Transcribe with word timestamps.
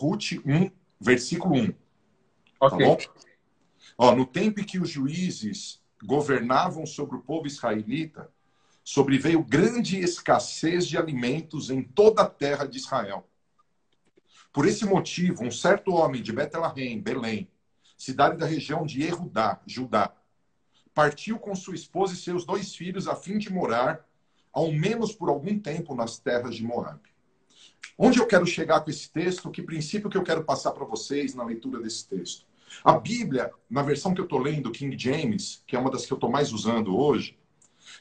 Ruth 0.00 0.32
1, 0.46 0.70
versículo 0.98 1.54
1. 1.56 1.72
Tá 1.72 2.66
okay. 2.66 2.78
Tá 2.78 2.86
bom? 2.86 2.98
Ó, 3.98 4.14
no 4.14 4.24
tempo 4.24 4.58
em 4.58 4.64
que 4.64 4.78
os 4.78 4.88
juízes 4.88 5.82
governavam 6.02 6.86
sobre 6.86 7.16
o 7.16 7.20
povo 7.20 7.46
israelita, 7.46 8.32
sobreveio 8.82 9.44
grande 9.44 9.98
escassez 9.98 10.86
de 10.86 10.96
alimentos 10.96 11.68
em 11.68 11.82
toda 11.82 12.22
a 12.22 12.26
terra 12.26 12.64
de 12.64 12.78
Israel. 12.78 13.28
Por 14.50 14.66
esse 14.66 14.86
motivo, 14.86 15.44
um 15.44 15.50
certo 15.50 15.92
homem 15.92 16.22
de 16.22 16.32
Betlehem, 16.32 16.98
Belém, 16.98 17.50
cidade 17.98 18.38
da 18.38 18.46
região 18.46 18.86
de 18.86 19.02
Erudá, 19.02 19.60
Judá, 19.66 20.14
partiu 20.94 21.38
com 21.38 21.54
sua 21.54 21.74
esposa 21.74 22.14
e 22.14 22.16
seus 22.16 22.46
dois 22.46 22.74
filhos 22.74 23.06
a 23.06 23.14
fim 23.14 23.36
de 23.36 23.52
morar, 23.52 24.08
ao 24.50 24.72
menos 24.72 25.14
por 25.14 25.28
algum 25.28 25.58
tempo, 25.58 25.94
nas 25.94 26.18
terras 26.18 26.56
de 26.56 26.64
Moab. 26.64 27.09
Onde 27.98 28.18
eu 28.18 28.26
quero 28.26 28.46
chegar 28.46 28.80
com 28.80 28.90
esse 28.90 29.10
texto? 29.10 29.50
Que 29.50 29.62
princípio 29.62 30.08
que 30.08 30.16
eu 30.16 30.22
quero 30.22 30.44
passar 30.44 30.72
para 30.72 30.84
vocês 30.84 31.34
na 31.34 31.44
leitura 31.44 31.80
desse 31.80 32.08
texto? 32.08 32.46
A 32.84 32.98
Bíblia, 32.98 33.50
na 33.68 33.82
versão 33.82 34.14
que 34.14 34.20
eu 34.20 34.24
estou 34.24 34.38
lendo, 34.38 34.70
King 34.70 34.96
James, 34.98 35.62
que 35.66 35.76
é 35.76 35.78
uma 35.78 35.90
das 35.90 36.06
que 36.06 36.12
eu 36.12 36.16
estou 36.16 36.30
mais 36.30 36.52
usando 36.52 36.96
hoje, 36.96 37.38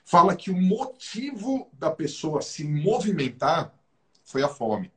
fala 0.06 0.36
que 0.36 0.52
o 0.52 0.56
motivo 0.56 1.70
da 1.74 1.92
pessoa 1.92 2.42
se 2.42 2.64
movimentar 2.64 3.74
foi 4.24 4.44
a 4.44 4.48
fome. 4.48 4.92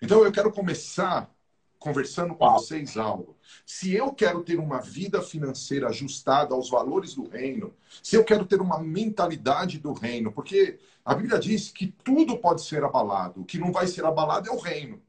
Então 0.00 0.24
eu 0.24 0.32
quero 0.32 0.52
começar 0.52 1.30
conversando 1.86 2.34
com 2.34 2.50
vocês 2.50 2.96
algo. 2.96 3.36
Se 3.64 3.94
eu 3.94 4.12
quero 4.12 4.42
ter 4.42 4.58
uma 4.58 4.80
vida 4.80 5.22
financeira 5.22 5.88
ajustada 5.88 6.52
aos 6.52 6.68
valores 6.68 7.14
do 7.14 7.28
reino, 7.28 7.72
se 8.02 8.16
eu 8.16 8.24
quero 8.24 8.44
ter 8.44 8.60
uma 8.60 8.80
mentalidade 8.80 9.78
do 9.78 9.92
reino, 9.92 10.32
porque 10.32 10.80
a 11.04 11.14
Bíblia 11.14 11.38
diz 11.38 11.70
que 11.70 11.86
tudo 12.02 12.38
pode 12.38 12.62
ser 12.64 12.82
abalado, 12.82 13.42
o 13.42 13.44
que 13.44 13.56
não 13.56 13.70
vai 13.70 13.86
ser 13.86 14.04
abalado 14.04 14.48
é 14.48 14.52
o 14.52 14.58
reino. 14.58 15.00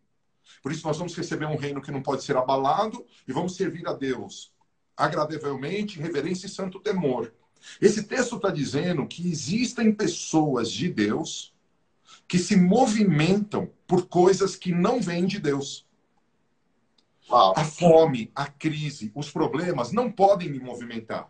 Por 0.62 0.71
isso 0.71 0.85
nós 0.85 0.99
vamos 0.99 1.16
receber 1.16 1.48
um 1.48 1.58
reino 1.58 1.82
que 1.82 1.90
não 1.90 2.04
pode 2.04 2.23
ser 2.23 2.38
abalado 2.38 3.04
e 3.27 3.34
vamos 3.34 3.55
servir 3.55 3.88
a 3.88 3.94
Deus 3.94 4.54
agradavelmente, 4.96 5.99
reverência 5.99 6.46
e 6.46 6.49
santo 6.49 6.79
temor. 6.79 7.34
Esse 7.82 8.04
texto 8.04 8.35
está 8.35 8.51
dizendo 8.51 9.07
que 9.07 9.27
existem 9.27 9.91
pessoas 9.91 10.71
de 10.71 10.90
Deus 10.90 11.54
que 12.27 12.38
se 12.38 12.55
movimentam 12.55 13.68
por 13.88 14.07
coisas 14.07 14.55
que 14.55 14.71
não 14.71 15.01
vêm 15.01 15.26
de 15.26 15.40
Deus. 15.40 15.87
A 17.29 17.63
fome, 17.65 18.31
a 18.33 18.47
crise, 18.47 19.11
os 19.13 19.29
problemas 19.29 19.91
não 19.91 20.11
podem 20.11 20.49
me 20.49 20.59
movimentar. 20.59 21.29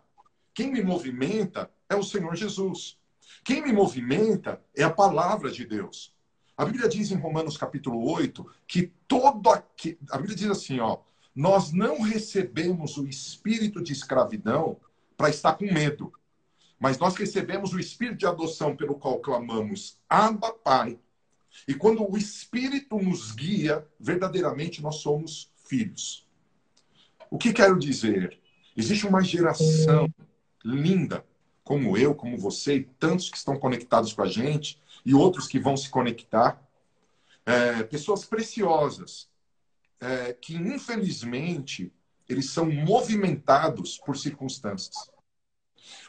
Quem 0.53 0.71
me 0.71 0.83
movimenta 0.83 1.71
é 1.89 1.95
o 1.95 2.03
Senhor 2.03 2.35
Jesus. 2.35 2.97
Quem 3.43 3.61
me 3.61 3.71
movimenta 3.71 4.61
é 4.75 4.83
a 4.83 4.89
palavra 4.89 5.49
de 5.49 5.65
Deus. 5.65 6.13
A 6.55 6.65
Bíblia 6.65 6.87
diz 6.87 7.11
em 7.11 7.15
Romanos 7.15 7.57
capítulo 7.57 8.11
8 8.11 8.45
que 8.67 8.91
todo 9.07 9.49
aqui, 9.49 9.97
a 10.09 10.17
Bíblia 10.17 10.35
diz 10.35 10.49
assim, 10.49 10.79
ó, 10.79 10.99
nós 11.35 11.71
não 11.71 12.01
recebemos 12.01 12.97
o 12.97 13.07
espírito 13.07 13.81
de 13.81 13.93
escravidão 13.93 14.77
para 15.15 15.29
estar 15.29 15.53
com 15.53 15.65
medo, 15.65 16.11
mas 16.79 16.97
nós 16.97 17.15
recebemos 17.15 17.73
o 17.73 17.79
espírito 17.79 18.17
de 18.17 18.25
adoção 18.25 18.75
pelo 18.75 18.95
qual 18.95 19.19
clamamos, 19.19 19.97
Abba, 20.09 20.51
Pai. 20.51 20.99
E 21.67 21.73
quando 21.73 22.03
o 22.03 22.17
espírito 22.17 22.97
nos 22.97 23.31
guia, 23.31 23.87
verdadeiramente 23.99 24.81
nós 24.81 24.95
somos 24.95 25.51
filhos. 25.67 26.27
O 27.29 27.37
que 27.37 27.53
quero 27.53 27.77
dizer? 27.77 28.39
Existe 28.75 29.05
uma 29.07 29.23
geração 29.23 30.07
linda, 30.63 31.25
como 31.63 31.97
eu, 31.97 32.15
como 32.15 32.37
você, 32.37 32.77
e 32.77 32.83
tantos 32.83 33.29
que 33.29 33.37
estão 33.37 33.57
conectados 33.57 34.13
com 34.13 34.21
a 34.21 34.27
gente, 34.27 34.81
e 35.05 35.13
outros 35.13 35.47
que 35.47 35.59
vão 35.59 35.75
se 35.75 35.89
conectar. 35.89 36.61
É, 37.45 37.83
pessoas 37.83 38.25
preciosas, 38.25 39.29
é, 39.99 40.33
que 40.33 40.55
infelizmente 40.55 41.91
eles 42.27 42.49
são 42.49 42.69
movimentados 42.69 43.97
por 43.97 44.17
circunstâncias. 44.17 45.09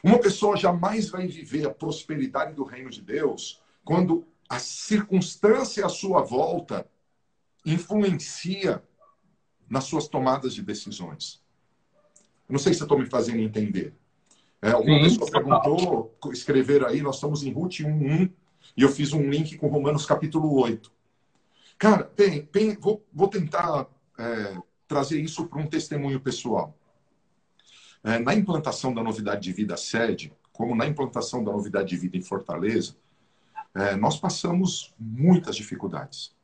Uma 0.03 0.19
pessoa 0.19 0.57
jamais 0.57 1.09
vai 1.09 1.27
viver 1.27 1.65
a 1.65 1.73
prosperidade 1.73 2.53
do 2.53 2.63
reino 2.63 2.89
de 2.89 3.01
Deus 3.01 3.61
quando 3.83 4.27
a 4.49 4.59
circunstância 4.59 5.85
à 5.85 5.89
sua 5.89 6.21
volta 6.21 6.85
influencia 7.65 8.83
nas 9.69 9.85
suas 9.85 10.07
tomadas 10.07 10.53
de 10.53 10.61
decisões. 10.61 11.41
Eu 12.47 12.53
não 12.53 12.59
sei 12.59 12.73
se 12.73 12.81
eu 12.81 12.85
estou 12.85 12.97
me 12.97 13.05
fazendo 13.05 13.39
entender. 13.39 13.93
É, 14.61 14.75
uma 14.75 14.83
Sim, 14.83 15.19
pessoa 15.19 15.31
perguntou, 15.31 16.17
escrever 16.33 16.83
aí, 16.85 17.01
nós 17.01 17.15
estamos 17.15 17.43
em 17.43 17.51
Ruth 17.51 17.79
1.1, 17.79 18.31
e 18.75 18.81
eu 18.81 18.89
fiz 18.89 19.13
um 19.13 19.29
link 19.29 19.57
com 19.57 19.67
Romanos 19.67 20.05
capítulo 20.05 20.59
8. 20.59 20.91
Cara, 21.77 22.11
bem, 22.17 22.47
bem 22.51 22.75
vou, 22.75 23.05
vou 23.13 23.29
tentar 23.29 23.87
é, 24.17 24.57
trazer 24.87 25.21
isso 25.21 25.45
para 25.45 25.59
um 25.59 25.67
testemunho 25.67 26.19
pessoal. 26.19 26.75
É, 28.03 28.19
na 28.19 28.33
implantação 28.33 28.93
da 28.93 29.03
novidade 29.03 29.41
de 29.41 29.53
vida 29.53 29.77
sede, 29.77 30.33
como 30.51 30.75
na 30.75 30.85
implantação 30.85 31.43
da 31.43 31.51
novidade 31.51 31.89
de 31.89 31.97
vida 31.97 32.17
em 32.17 32.21
Fortaleza, 32.21 32.95
é, 33.73 33.95
nós 33.95 34.19
passamos 34.19 34.93
muitas 34.99 35.55
dificuldades. 35.55 36.35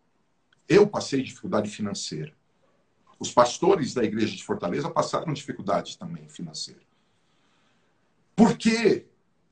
Eu 0.69 0.87
passei 0.87 1.21
dificuldade 1.21 1.69
financeira. 1.69 2.33
Os 3.19 3.31
pastores 3.31 3.93
da 3.93 4.03
igreja 4.03 4.35
de 4.35 4.43
Fortaleza 4.43 4.89
passaram 4.89 5.33
dificuldades 5.33 5.95
também 5.95 6.27
financeiras. 6.27 6.83
Por 8.35 8.57
que 8.57 9.05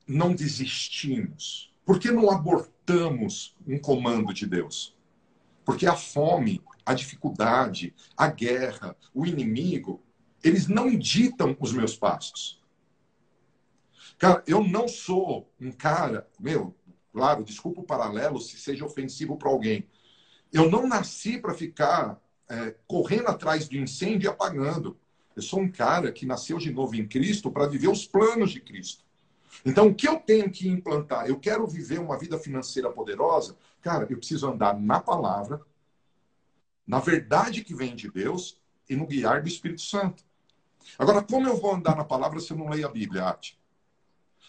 não 0.06 0.34
desistimos? 0.34 1.72
Por 1.84 1.98
que 1.98 2.10
não 2.10 2.30
abortamos 2.30 3.56
um 3.66 3.78
comando 3.78 4.32
de 4.32 4.46
Deus? 4.46 4.96
Porque 5.64 5.86
a 5.86 5.96
fome, 5.96 6.62
a 6.84 6.92
dificuldade, 6.92 7.94
a 8.16 8.26
guerra, 8.28 8.94
o 9.14 9.24
inimigo, 9.24 10.02
eles 10.42 10.66
não 10.66 10.94
ditam 10.96 11.56
os 11.58 11.72
meus 11.72 11.96
passos. 11.96 12.62
Cara, 14.18 14.44
eu 14.46 14.62
não 14.62 14.86
sou 14.86 15.50
um 15.58 15.72
cara, 15.72 16.28
meu, 16.38 16.76
claro, 17.12 17.42
desculpa 17.42 17.80
o 17.80 17.86
paralelo 17.86 18.38
se 18.40 18.58
seja 18.58 18.84
ofensivo 18.84 19.36
para 19.36 19.48
alguém. 19.48 19.88
Eu 20.52 20.70
não 20.70 20.86
nasci 20.86 21.38
para 21.38 21.54
ficar 21.54 22.20
é, 22.54 22.74
correndo 22.86 23.28
atrás 23.28 23.68
do 23.68 23.76
incêndio 23.76 24.28
e 24.28 24.30
apagando. 24.30 24.96
Eu 25.34 25.42
sou 25.42 25.60
um 25.60 25.70
cara 25.70 26.12
que 26.12 26.24
nasceu 26.24 26.58
de 26.58 26.72
novo 26.72 26.94
em 26.94 27.06
Cristo 27.06 27.50
para 27.50 27.66
viver 27.66 27.88
os 27.88 28.06
planos 28.06 28.52
de 28.52 28.60
Cristo. 28.60 29.04
Então, 29.64 29.88
o 29.88 29.94
que 29.94 30.06
eu 30.06 30.18
tenho 30.18 30.50
que 30.50 30.68
implantar? 30.68 31.26
Eu 31.26 31.38
quero 31.38 31.66
viver 31.66 31.98
uma 31.98 32.18
vida 32.18 32.38
financeira 32.38 32.90
poderosa? 32.90 33.56
Cara, 33.82 34.06
eu 34.08 34.16
preciso 34.16 34.48
andar 34.48 34.78
na 34.78 35.00
palavra, 35.00 35.60
na 36.86 37.00
verdade 37.00 37.64
que 37.64 37.74
vem 37.74 37.94
de 37.94 38.10
Deus 38.10 38.60
e 38.88 38.94
no 38.94 39.06
guiar 39.06 39.42
do 39.42 39.48
Espírito 39.48 39.82
Santo. 39.82 40.22
Agora, 40.98 41.22
como 41.22 41.48
eu 41.48 41.56
vou 41.56 41.74
andar 41.74 41.96
na 41.96 42.04
palavra 42.04 42.38
se 42.40 42.52
eu 42.52 42.56
não 42.56 42.68
leio 42.68 42.86
a 42.86 42.90
Bíblia, 42.90 43.26
Ati? 43.26 43.58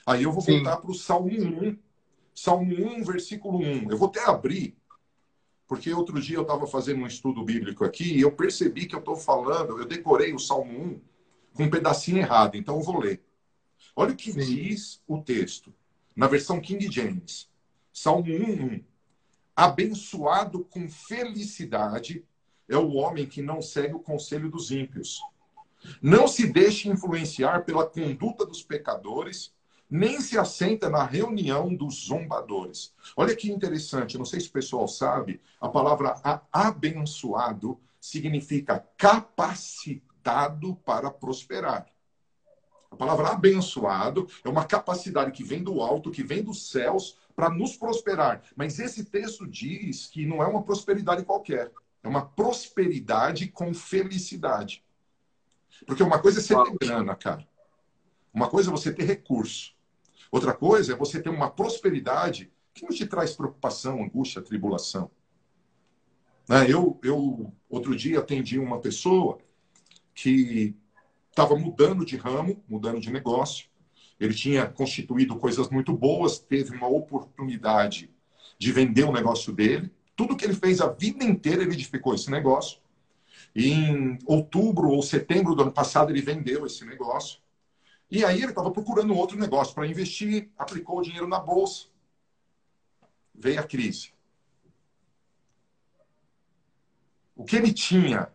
Aí 0.05 0.23
eu 0.23 0.31
vou 0.31 0.41
voltar 0.41 0.77
para 0.77 0.91
o 0.91 0.93
Salmo 0.93 1.29
1. 1.29 1.77
Salmo 2.33 2.73
1, 2.73 3.03
versículo 3.03 3.59
1. 3.59 3.89
Eu 3.89 3.97
vou 3.97 4.09
até 4.09 4.23
abrir 4.25 4.77
porque 5.68 5.94
outro 5.94 6.20
dia 6.22 6.38
eu 6.38 6.44
estava 6.44 6.68
fazendo 6.68 7.02
um 7.02 7.08
estudo 7.08 7.44
bíblico 7.44 7.84
aqui 7.84 8.16
e 8.16 8.22
eu 8.22 8.31
percebi 8.31 8.86
que 8.86 8.96
eu 8.96 9.00
estou 9.00 9.16
falando, 9.16 9.80
eu 9.80 9.86
decorei 9.86 10.34
o 10.34 10.40
Salmo 10.40 10.72
1 10.72 11.02
com 11.53 11.64
um 11.64 11.70
pedacinho 11.70 12.18
errado, 12.18 12.56
então 12.56 12.78
eu 12.78 12.84
vou 12.84 13.00
ler. 13.00 13.24
Olha 13.96 14.12
o 14.12 14.16
que 14.16 14.31
Sim. 14.31 14.40
diz 14.40 15.02
o 15.08 15.22
texto, 15.22 15.74
na 16.16 16.28
versão 16.28 16.59
King 16.59 16.92
James. 16.92 17.50
Salmo 17.92 18.31
1, 18.31 18.66
1. 18.76 18.84
Abençoado 19.56 20.66
com 20.66 20.90
felicidade 20.90 22.26
é 22.68 22.78
o 22.78 22.94
homem 22.94 23.26
que 23.26 23.42
não 23.42 23.62
segue 23.62 23.94
o 23.94 24.00
conselho 24.00 24.50
dos 24.50 24.70
ímpios. 24.70 25.20
Não 26.02 26.28
se 26.28 26.52
deixe 26.52 26.90
influenciar 26.90 27.64
pela 27.64 27.86
conduta 27.86 28.46
dos 28.46 28.64
pecadores, 28.64 29.53
nem 29.95 30.19
se 30.19 30.38
assenta 30.38 30.89
na 30.89 31.03
reunião 31.03 31.73
dos 31.73 32.06
zombadores. 32.07 32.94
Olha 33.16 33.35
que 33.35 33.50
interessante, 33.50 34.17
não 34.17 34.25
sei 34.25 34.41
se 34.41 34.50
o 34.50 34.51
pessoal 34.51 34.88
sabe, 34.88 35.41
a 35.59 35.69
palavra 35.69 36.16
abençoado 36.51 37.79
significa 38.00 38.85
capacitado 38.97 40.75
para 40.85 41.09
prosperar. 41.09 41.87
A 42.91 42.96
palavra 42.96 43.29
abençoado 43.29 44.28
é 44.43 44.49
uma 44.49 44.66
capacidade 44.66 45.31
que 45.31 45.43
vem 45.43 45.64
do 45.64 45.81
alto, 45.81 46.11
que 46.11 46.23
vem 46.23 46.43
dos 46.43 46.70
céus 46.70 47.17
para 47.35 47.49
nos 47.49 47.75
prosperar. 47.78 48.41
Mas 48.55 48.79
esse 48.79 49.05
texto 49.05 49.47
diz 49.47 50.08
que 50.08 50.25
não 50.25 50.43
é 50.43 50.47
uma 50.47 50.64
prosperidade 50.64 51.23
qualquer, 51.23 51.72
é 52.03 52.08
uma 52.08 52.25
prosperidade 52.25 53.47
com 53.47 53.73
felicidade. 53.73 54.84
Porque 55.85 56.03
uma 56.03 56.20
coisa 56.20 56.40
é 56.40 56.41
você 56.41 56.55
ter 56.55 56.78
grana, 56.78 57.16
cara. 57.16 57.47
Uma 58.34 58.49
coisa 58.49 58.70
é 58.70 58.72
você 58.72 58.93
ter 58.93 59.05
recurso. 59.05 59.74
Outra 60.35 60.53
coisa 60.53 60.91
é 60.91 60.97
você 60.97 61.22
ter 61.22 61.29
uma 61.29 61.49
prosperidade 61.49 62.52
que 62.73 62.84
não 62.84 62.90
te 62.90 63.05
traz 63.05 63.34
preocupação, 63.34 64.03
angústia, 64.03 64.41
tribulação. 64.41 65.09
Né? 66.46 66.70
Eu, 66.70 66.99
eu, 67.02 67.53
outro 67.70 67.96
dia, 67.96 68.20
atendi 68.20 68.59
uma 68.59 68.82
pessoa 68.82 69.37
que 70.14 70.76
estava 71.29 71.55
mudando 71.55 72.05
de 72.05 72.17
ramo, 72.17 72.61
mudando 72.67 72.99
de 72.99 73.14
negócio. 73.14 73.70
Ele 74.20 74.34
tinha 74.34 74.67
constituído 74.67 75.37
coisas 75.37 75.70
muito 75.70 75.93
boas, 75.93 76.37
teve 76.37 76.76
uma 76.76 76.90
oportunidade 76.90 78.14
de 78.59 78.73
vender 78.73 79.05
o 79.05 79.14
negócio 79.14 79.53
dele. 79.53 79.90
Tudo 80.17 80.35
que 80.35 80.43
ele 80.43 80.53
fez 80.53 80.82
a 80.82 80.90
vida 80.90 81.23
inteira, 81.23 81.64
ele 81.64 81.76
edificou 81.76 82.14
esse 82.14 82.29
negócio. 82.29 82.82
Em 83.55 84.20
outubro 84.26 84.90
ou 84.90 85.02
setembro 85.02 85.55
do 85.55 85.61
ano 85.61 85.72
passado, 85.72 86.11
ele 86.11 86.22
vendeu 86.22 86.66
esse 86.66 86.84
negócio. 86.84 87.40
E 88.09 88.23
aí 88.23 88.37
ele 88.37 88.52
estava 88.52 88.72
procurando 88.72 89.16
outro 89.16 89.37
negócio 89.37 89.73
para 89.73 89.87
investir, 89.87 90.52
aplicou 90.57 90.99
o 90.99 91.02
dinheiro 91.02 91.28
na 91.28 91.40
bolsa. 91.40 91.87
Veio 93.34 93.59
a 93.59 93.63
crise. 93.63 94.13
O 97.35 97.43
que 97.43 97.55
ele 97.55 97.73
tinha, 97.73 98.31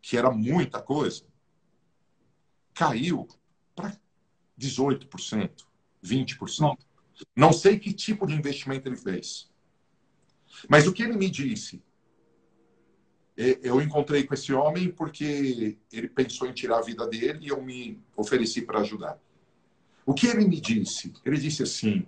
que 0.00 0.16
era 0.16 0.30
muita 0.30 0.80
coisa, 0.80 1.24
caiu 2.72 3.26
para 3.74 3.98
18%, 4.58 5.66
20%. 6.04 6.78
Não 7.34 7.52
sei 7.52 7.78
que 7.78 7.92
tipo 7.92 8.26
de 8.26 8.34
investimento 8.34 8.88
ele 8.88 8.96
fez. 8.96 9.50
Mas 10.68 10.86
o 10.86 10.92
que 10.92 11.02
ele 11.02 11.16
me 11.16 11.28
disse? 11.28 11.82
Eu 13.36 13.82
encontrei 13.82 14.24
com 14.24 14.32
esse 14.32 14.52
homem 14.54 14.90
porque 14.90 15.76
ele 15.92 16.08
pensou 16.08 16.48
em 16.48 16.54
tirar 16.54 16.78
a 16.78 16.82
vida 16.82 17.06
dele 17.06 17.40
e 17.42 17.48
eu 17.48 17.62
me 17.62 18.00
ofereci 18.16 18.62
para 18.62 18.80
ajudar. 18.80 19.18
O 20.06 20.14
que 20.14 20.26
ele 20.26 20.46
me 20.46 20.58
disse? 20.58 21.12
Ele 21.24 21.36
disse 21.36 21.62
assim: 21.62 22.06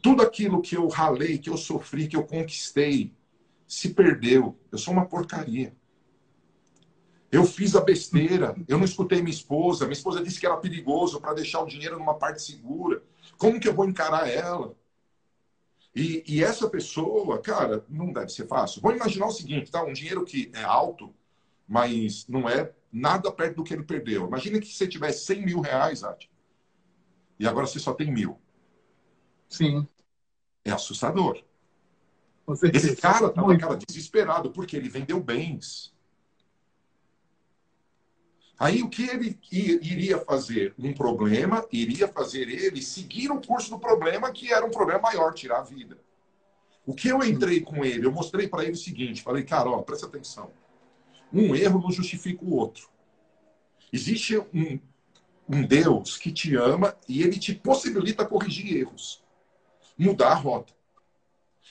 tudo 0.00 0.22
aquilo 0.22 0.60
que 0.60 0.76
eu 0.76 0.86
ralei, 0.86 1.38
que 1.38 1.48
eu 1.50 1.56
sofri, 1.56 2.06
que 2.06 2.14
eu 2.14 2.24
conquistei, 2.24 3.12
se 3.66 3.94
perdeu. 3.94 4.56
Eu 4.70 4.78
sou 4.78 4.92
uma 4.92 5.06
porcaria. 5.06 5.74
Eu 7.32 7.44
fiz 7.44 7.74
a 7.74 7.80
besteira, 7.80 8.54
eu 8.68 8.78
não 8.78 8.84
escutei 8.84 9.20
minha 9.20 9.34
esposa. 9.34 9.86
Minha 9.86 9.94
esposa 9.94 10.22
disse 10.22 10.38
que 10.38 10.46
era 10.46 10.56
perigoso 10.58 11.20
para 11.20 11.34
deixar 11.34 11.60
o 11.60 11.66
dinheiro 11.66 11.98
numa 11.98 12.14
parte 12.14 12.42
segura. 12.42 13.02
Como 13.36 13.58
que 13.58 13.66
eu 13.66 13.74
vou 13.74 13.88
encarar 13.88 14.28
ela? 14.28 14.76
E, 15.94 16.24
e, 16.26 16.42
essa 16.42 16.68
pessoa, 16.68 17.40
cara, 17.40 17.84
não 17.88 18.12
deve 18.12 18.28
ser 18.28 18.48
fácil. 18.48 18.82
Vou 18.82 18.92
imaginar 18.92 19.26
o 19.26 19.32
seguinte, 19.32 19.70
tá? 19.70 19.84
Um 19.84 19.92
dinheiro 19.92 20.24
que 20.24 20.50
é 20.52 20.62
alto, 20.62 21.14
mas 21.68 22.26
não 22.26 22.48
é 22.48 22.72
nada 22.92 23.30
perto 23.30 23.56
do 23.56 23.64
que 23.64 23.72
ele 23.72 23.84
perdeu. 23.84 24.26
Imagina 24.26 24.60
que 24.60 24.66
você 24.66 24.88
tivesse 24.88 25.24
100 25.24 25.44
mil 25.44 25.60
reais, 25.60 26.02
Ati, 26.02 26.28
e 27.38 27.46
agora 27.46 27.66
você 27.66 27.78
só 27.78 27.92
tem 27.92 28.12
mil. 28.12 28.38
Sim. 29.48 29.86
É 30.64 30.72
assustador. 30.72 31.44
Esse 32.72 32.96
cara 32.96 33.28
estava 33.28 33.56
cara, 33.56 33.76
desesperado 33.76 34.50
porque 34.50 34.76
ele 34.76 34.88
vendeu 34.88 35.20
bens. 35.20 35.93
Aí 38.58 38.82
o 38.82 38.88
que 38.88 39.08
ele 39.08 39.38
iria 39.50 40.18
fazer? 40.18 40.74
Um 40.78 40.92
problema 40.92 41.66
iria 41.72 42.06
fazer 42.06 42.48
ele 42.48 42.80
seguir 42.80 43.30
o 43.30 43.40
curso 43.40 43.70
do 43.70 43.78
problema, 43.78 44.30
que 44.30 44.52
era 44.52 44.64
um 44.64 44.70
problema 44.70 45.00
maior, 45.00 45.34
tirar 45.34 45.58
a 45.58 45.64
vida. 45.64 45.98
O 46.86 46.94
que 46.94 47.08
eu 47.08 47.22
entrei 47.24 47.60
com 47.60 47.84
ele, 47.84 48.06
eu 48.06 48.12
mostrei 48.12 48.46
para 48.46 48.62
ele 48.62 48.72
o 48.72 48.76
seguinte: 48.76 49.22
falei, 49.22 49.42
cara, 49.42 49.68
ó, 49.70 49.82
presta 49.82 50.06
atenção. 50.06 50.50
Um 51.32 51.54
erro 51.54 51.80
não 51.80 51.90
justifica 51.90 52.44
o 52.44 52.54
outro. 52.54 52.88
Existe 53.92 54.38
um, 54.38 54.78
um 55.48 55.66
Deus 55.66 56.16
que 56.16 56.30
te 56.30 56.54
ama 56.54 56.96
e 57.08 57.22
ele 57.22 57.38
te 57.38 57.54
possibilita 57.54 58.24
corrigir 58.24 58.76
erros, 58.76 59.22
mudar 59.98 60.30
a 60.30 60.34
rota. 60.34 60.72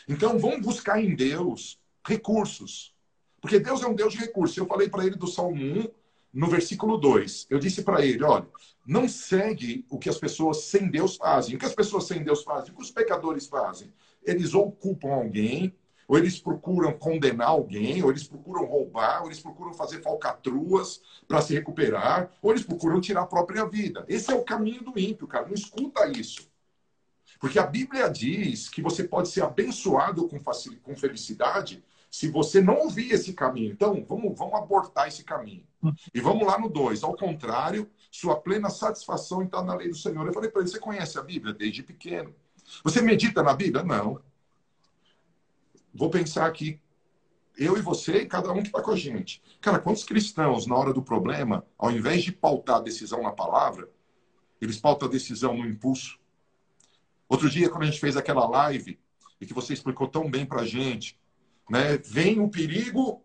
Então, 0.07 0.37
vamos 0.37 0.65
buscar 0.65 1.01
em 1.01 1.15
Deus 1.15 1.79
recursos. 2.05 2.93
Porque 3.39 3.59
Deus 3.59 3.81
é 3.83 3.87
um 3.87 3.95
Deus 3.95 4.13
de 4.13 4.19
recursos. 4.19 4.57
Eu 4.57 4.65
falei 4.65 4.89
para 4.89 5.05
ele 5.05 5.15
do 5.15 5.27
Salmo 5.27 5.61
1, 5.61 5.87
no 6.33 6.47
versículo 6.47 6.97
2, 6.97 7.47
eu 7.49 7.59
disse 7.59 7.83
para 7.83 8.03
ele: 8.03 8.23
olha, 8.23 8.47
não 8.85 9.07
segue 9.07 9.85
o 9.89 9.99
que 9.99 10.09
as 10.09 10.17
pessoas 10.17 10.63
sem 10.63 10.89
Deus 10.89 11.15
fazem. 11.15 11.55
O 11.55 11.59
que 11.59 11.65
as 11.65 11.75
pessoas 11.75 12.05
sem 12.05 12.23
Deus 12.23 12.43
fazem? 12.43 12.71
O 12.71 12.75
que 12.75 12.81
os 12.81 12.91
pecadores 12.91 13.45
fazem? 13.47 13.93
Eles 14.23 14.53
ou 14.55 14.71
culpam 14.71 15.13
alguém, 15.13 15.75
ou 16.07 16.17
eles 16.17 16.39
procuram 16.39 16.91
condenar 16.93 17.49
alguém, 17.49 18.01
ou 18.01 18.09
eles 18.09 18.23
procuram 18.23 18.65
roubar, 18.65 19.21
ou 19.21 19.27
eles 19.27 19.39
procuram 19.39 19.73
fazer 19.73 20.01
falcatruas 20.01 21.01
para 21.27 21.41
se 21.41 21.53
recuperar, 21.53 22.31
ou 22.41 22.51
eles 22.51 22.63
procuram 22.63 22.99
tirar 22.99 23.21
a 23.21 23.27
própria 23.27 23.65
vida. 23.65 24.03
Esse 24.07 24.31
é 24.31 24.35
o 24.35 24.43
caminho 24.43 24.83
do 24.83 24.97
ímpio, 24.99 25.27
cara. 25.27 25.45
Não 25.45 25.53
escuta 25.53 26.07
isso. 26.07 26.51
Porque 27.39 27.59
a 27.59 27.67
Bíblia 27.67 28.09
diz 28.09 28.69
que 28.69 28.81
você 28.81 29.03
pode 29.03 29.29
ser 29.29 29.43
abençoado 29.43 30.27
com 30.27 30.95
felicidade 30.95 31.83
se 32.13 32.27
você 32.27 32.61
não 32.61 32.77
ouvir 32.81 33.11
esse 33.11 33.33
caminho. 33.33 33.71
Então, 33.71 34.05
vamos, 34.07 34.37
vamos 34.37 34.53
abortar 34.53 35.07
esse 35.07 35.23
caminho. 35.23 35.65
E 36.13 36.21
vamos 36.21 36.45
lá 36.45 36.59
no 36.59 36.69
2. 36.69 37.03
Ao 37.03 37.17
contrário, 37.17 37.89
sua 38.11 38.39
plena 38.39 38.69
satisfação 38.69 39.41
está 39.41 39.63
na 39.63 39.73
lei 39.73 39.89
do 39.89 39.95
Senhor. 39.95 40.23
Eu 40.27 40.31
falei 40.31 40.51
para 40.51 40.61
ele: 40.61 40.69
você 40.69 40.77
conhece 40.77 41.17
a 41.17 41.23
Bíblia 41.23 41.55
desde 41.55 41.81
pequeno? 41.81 42.31
Você 42.83 43.01
medita 43.01 43.41
na 43.41 43.55
Bíblia? 43.55 43.83
Não. 43.83 44.21
Vou 45.91 46.11
pensar 46.11 46.45
aqui. 46.45 46.79
Eu 47.57 47.79
e 47.79 47.81
você 47.81 48.17
e 48.19 48.27
cada 48.27 48.51
um 48.51 48.61
que 48.61 48.67
está 48.67 48.79
com 48.79 48.91
a 48.91 48.95
gente. 48.95 49.41
Cara, 49.59 49.79
quantos 49.79 50.03
cristãos, 50.03 50.67
na 50.67 50.75
hora 50.75 50.93
do 50.93 51.01
problema, 51.01 51.65
ao 51.79 51.89
invés 51.89 52.23
de 52.23 52.31
pautar 52.31 52.75
a 52.75 52.81
decisão 52.81 53.23
na 53.23 53.31
palavra, 53.31 53.89
eles 54.61 54.77
pautam 54.77 55.07
a 55.07 55.11
decisão 55.11 55.57
no 55.57 55.65
impulso? 55.65 56.19
Outro 57.27 57.49
dia, 57.49 57.71
quando 57.71 57.83
a 57.83 57.85
gente 57.87 57.99
fez 57.99 58.15
aquela 58.15 58.47
live, 58.47 58.99
e 59.41 59.47
que 59.47 59.53
você 59.53 59.73
explicou 59.73 60.07
tão 60.07 60.29
bem 60.29 60.45
para 60.45 60.61
a 60.61 60.65
gente, 60.65 61.19
né? 61.69 61.97
Vem 61.97 62.39
o 62.39 62.49
perigo, 62.49 63.21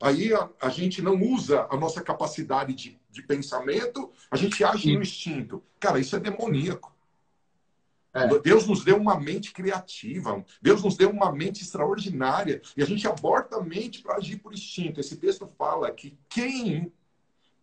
aí 0.00 0.32
a, 0.32 0.48
a, 0.60 0.68
gente 0.68 1.02
não 1.02 1.20
usa 1.20 1.66
a 1.70 1.76
nossa 1.76 2.02
capacidade 2.02 2.74
de, 2.74 2.98
de 3.10 3.22
pensamento, 3.22 4.10
a 4.30 4.36
gente 4.36 4.62
age 4.64 4.84
Sim. 4.84 4.96
no 4.96 5.02
instinto. 5.02 5.62
Cara, 5.78 5.98
isso 5.98 6.16
é 6.16 6.20
demoníaco. 6.20 6.94
É. 8.12 8.26
Deus 8.40 8.66
nos 8.66 8.84
deu 8.84 8.96
uma 8.96 9.20
mente 9.20 9.52
criativa, 9.52 10.44
Deus 10.60 10.82
nos 10.82 10.96
deu 10.96 11.10
uma 11.10 11.32
mente 11.32 11.62
extraordinária 11.62 12.60
e 12.76 12.82
a 12.82 12.86
gente 12.86 13.06
aborta 13.06 13.56
a 13.56 13.62
mente 13.62 14.02
para 14.02 14.16
agir 14.16 14.38
por 14.38 14.52
instinto. 14.52 14.98
Esse 14.98 15.16
texto 15.16 15.48
fala 15.56 15.90
que 15.92 16.18
quem 16.28 16.92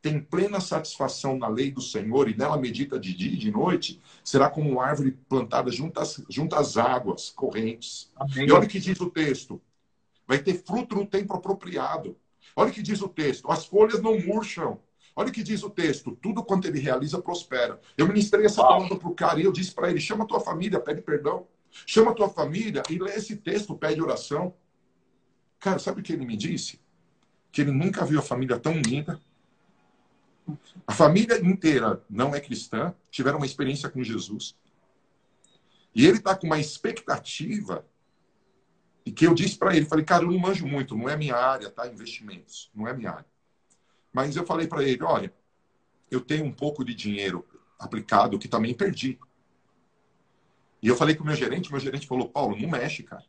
tem 0.01 0.21
plena 0.21 0.61
satisfação 0.61 1.37
na 1.37 1.49
lei 1.49 1.69
do 1.69 1.81
Senhor 1.81 2.29
e 2.29 2.37
nela 2.37 2.57
medita 2.57 2.97
de 2.97 3.13
dia 3.13 3.33
e 3.33 3.37
de 3.37 3.51
noite, 3.51 4.01
será 4.23 4.49
como 4.49 4.69
uma 4.69 4.85
árvore 4.85 5.17
plantada 5.27 5.69
junto 5.69 5.99
às, 5.99 6.23
junto 6.29 6.55
às 6.55 6.77
águas 6.77 7.29
correntes. 7.29 8.09
Amém. 8.15 8.47
E 8.47 8.51
olha 8.51 8.65
o 8.65 8.69
que 8.69 8.79
diz 8.79 8.99
o 9.01 9.09
texto: 9.09 9.61
vai 10.27 10.39
ter 10.39 10.55
fruto 10.63 10.95
no 10.95 11.05
tempo 11.05 11.33
apropriado. 11.33 12.17
Olha 12.55 12.69
o 12.69 12.73
que 12.73 12.81
diz 12.81 13.01
o 13.01 13.07
texto: 13.07 13.49
as 13.51 13.65
folhas 13.65 14.01
não 14.01 14.19
murcham. 14.19 14.79
Olha 15.15 15.29
o 15.29 15.31
que 15.31 15.43
diz 15.43 15.63
o 15.63 15.69
texto: 15.69 16.15
tudo 16.21 16.43
quanto 16.43 16.67
ele 16.67 16.79
realiza 16.79 17.21
prospera. 17.21 17.79
Eu 17.97 18.07
ministrei 18.07 18.45
essa 18.45 18.61
palavra 18.61 18.97
para 18.97 19.07
o 19.07 19.15
cara 19.15 19.39
e 19.39 19.43
eu 19.43 19.51
disse 19.51 19.73
para 19.73 19.89
ele: 19.89 19.99
chama 19.99 20.25
a 20.25 20.27
tua 20.27 20.39
família, 20.39 20.79
pede 20.79 21.01
perdão. 21.01 21.47
Chama 21.85 22.11
a 22.11 22.13
tua 22.13 22.29
família 22.29 22.81
e 22.89 22.97
lê 22.97 23.13
esse 23.13 23.35
texto, 23.35 23.75
pede 23.75 24.01
oração. 24.01 24.53
Cara, 25.59 25.79
sabe 25.79 26.01
o 26.01 26.03
que 26.03 26.13
ele 26.13 26.25
me 26.25 26.35
disse? 26.35 26.79
Que 27.51 27.61
ele 27.61 27.71
nunca 27.71 28.05
viu 28.05 28.19
a 28.19 28.23
família 28.23 28.59
tão 28.59 28.73
linda. 28.79 29.21
A 30.85 30.93
família 30.93 31.37
inteira 31.39 32.03
não 32.09 32.33
é 32.33 32.39
cristã, 32.39 32.95
tiveram 33.11 33.37
uma 33.37 33.45
experiência 33.45 33.89
com 33.89 34.03
Jesus. 34.03 34.55
E 35.93 36.05
ele 36.05 36.17
está 36.17 36.35
com 36.35 36.47
uma 36.47 36.59
expectativa 36.59 37.85
e 39.07 39.11
que 39.13 39.25
eu 39.25 39.33
disse 39.33 39.57
para 39.57 39.73
ele, 39.73 39.85
falei, 39.85 40.03
cara, 40.03 40.25
eu 40.25 40.31
não 40.31 40.37
manjo 40.37 40.67
muito, 40.67 40.93
não 40.93 41.07
é 41.07 41.15
minha 41.15 41.33
área, 41.33 41.71
tá? 41.71 41.87
Investimentos, 41.87 42.69
não 42.75 42.85
é 42.85 42.93
minha 42.93 43.11
área. 43.11 43.25
Mas 44.11 44.35
eu 44.35 44.45
falei 44.45 44.67
para 44.67 44.83
ele, 44.83 45.01
olha, 45.01 45.33
eu 46.11 46.19
tenho 46.19 46.43
um 46.43 46.51
pouco 46.51 46.83
de 46.83 46.93
dinheiro 46.93 47.47
aplicado 47.79 48.37
que 48.37 48.49
também 48.49 48.73
perdi. 48.73 49.17
E 50.83 50.89
eu 50.89 50.95
falei 50.97 51.15
com 51.15 51.23
o 51.23 51.25
meu 51.25 51.37
gerente, 51.37 51.71
meu 51.71 51.79
gerente 51.79 52.05
falou, 52.05 52.27
Paulo, 52.27 52.59
não 52.59 52.67
mexe, 52.67 53.01
cara. 53.01 53.23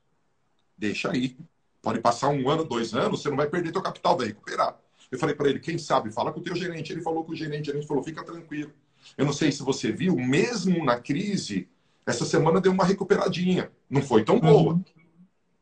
Deixa 0.77 1.13
aí. 1.13 1.39
Pode 1.81 2.01
passar 2.01 2.29
um 2.31 2.51
ano, 2.51 2.65
dois 2.65 2.93
anos, 2.93 3.23
você 3.23 3.29
não 3.29 3.37
vai 3.37 3.49
perder 3.49 3.71
teu 3.71 3.81
capital, 3.81 4.17
vai 4.17 4.27
recuperar. 4.27 4.77
Eu 5.13 5.19
falei 5.19 5.37
para 5.37 5.49
ele, 5.49 5.61
quem 5.61 5.79
sabe, 5.79 6.11
fala 6.11 6.33
com 6.33 6.41
o 6.41 6.43
teu 6.43 6.57
gerente. 6.57 6.93
Ele 6.93 7.03
falou 7.03 7.23
com 7.23 7.31
o 7.31 7.37
gerente, 7.37 7.67
gerente 7.67 7.87
falou, 7.87 8.03
fica 8.03 8.25
tranquilo. 8.25 8.73
Eu 9.17 9.25
não 9.25 9.33
sei 9.33 9.53
se 9.53 9.63
você 9.63 9.93
viu, 9.93 10.17
mesmo 10.17 10.85
na 10.85 10.99
crise, 10.99 11.69
essa 12.05 12.25
semana 12.25 12.61
deu 12.61 12.73
uma 12.73 12.85
recuperadinha. 12.85 13.71
Não 13.89 14.03
foi 14.03 14.25
tão 14.25 14.41
boa. 14.41 14.75
Uhum. 14.75 14.85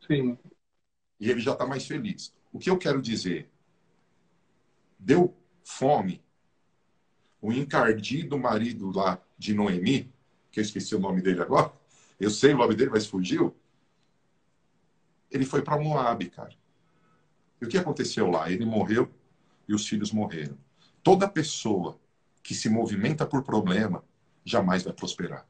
Sim. 0.07 0.39
E 1.19 1.31
ele 1.31 1.41
já 1.41 1.53
está 1.53 1.67
mais 1.67 1.87
feliz. 1.87 2.35
O 2.53 2.59
que 2.59 2.71
eu 2.71 2.79
quero 2.79 3.01
dizer? 3.01 3.51
Deu 4.99 5.37
fome. 5.65 6.23
O 7.41 7.53
encardido 7.53 8.39
marido 8.39 8.91
lá 8.91 9.21
de 9.39 9.55
Noemi, 9.55 10.13
que 10.51 10.61
eu 10.61 10.63
esqueci 10.63 10.95
o 10.95 10.99
nome 11.01 11.21
dele 11.21 11.43
agora, 11.43 11.73
eu 12.19 12.31
sei 12.31 12.55
o 12.55 12.59
nome 12.59 12.75
dele, 12.75 12.91
mas 12.91 13.07
fugiu. 13.07 13.55
Ele 15.31 15.45
foi 15.45 15.63
para 15.63 15.79
Moab, 15.79 16.29
cara. 16.31 16.55
E 17.61 17.65
o 17.65 17.69
que 17.69 17.79
aconteceu 17.79 18.31
lá? 18.31 18.51
Ele 18.51 18.65
morreu 18.65 19.13
e 19.69 19.75
os 19.75 19.87
filhos 19.87 20.13
morreram. 20.13 20.57
Toda 21.03 21.29
pessoa 21.29 21.99
que 22.43 22.55
se 22.55 22.69
movimenta 22.69 23.27
por 23.27 23.43
problema 23.43 24.05
jamais 24.45 24.83
vai 24.83 24.93
prosperar. 24.93 25.47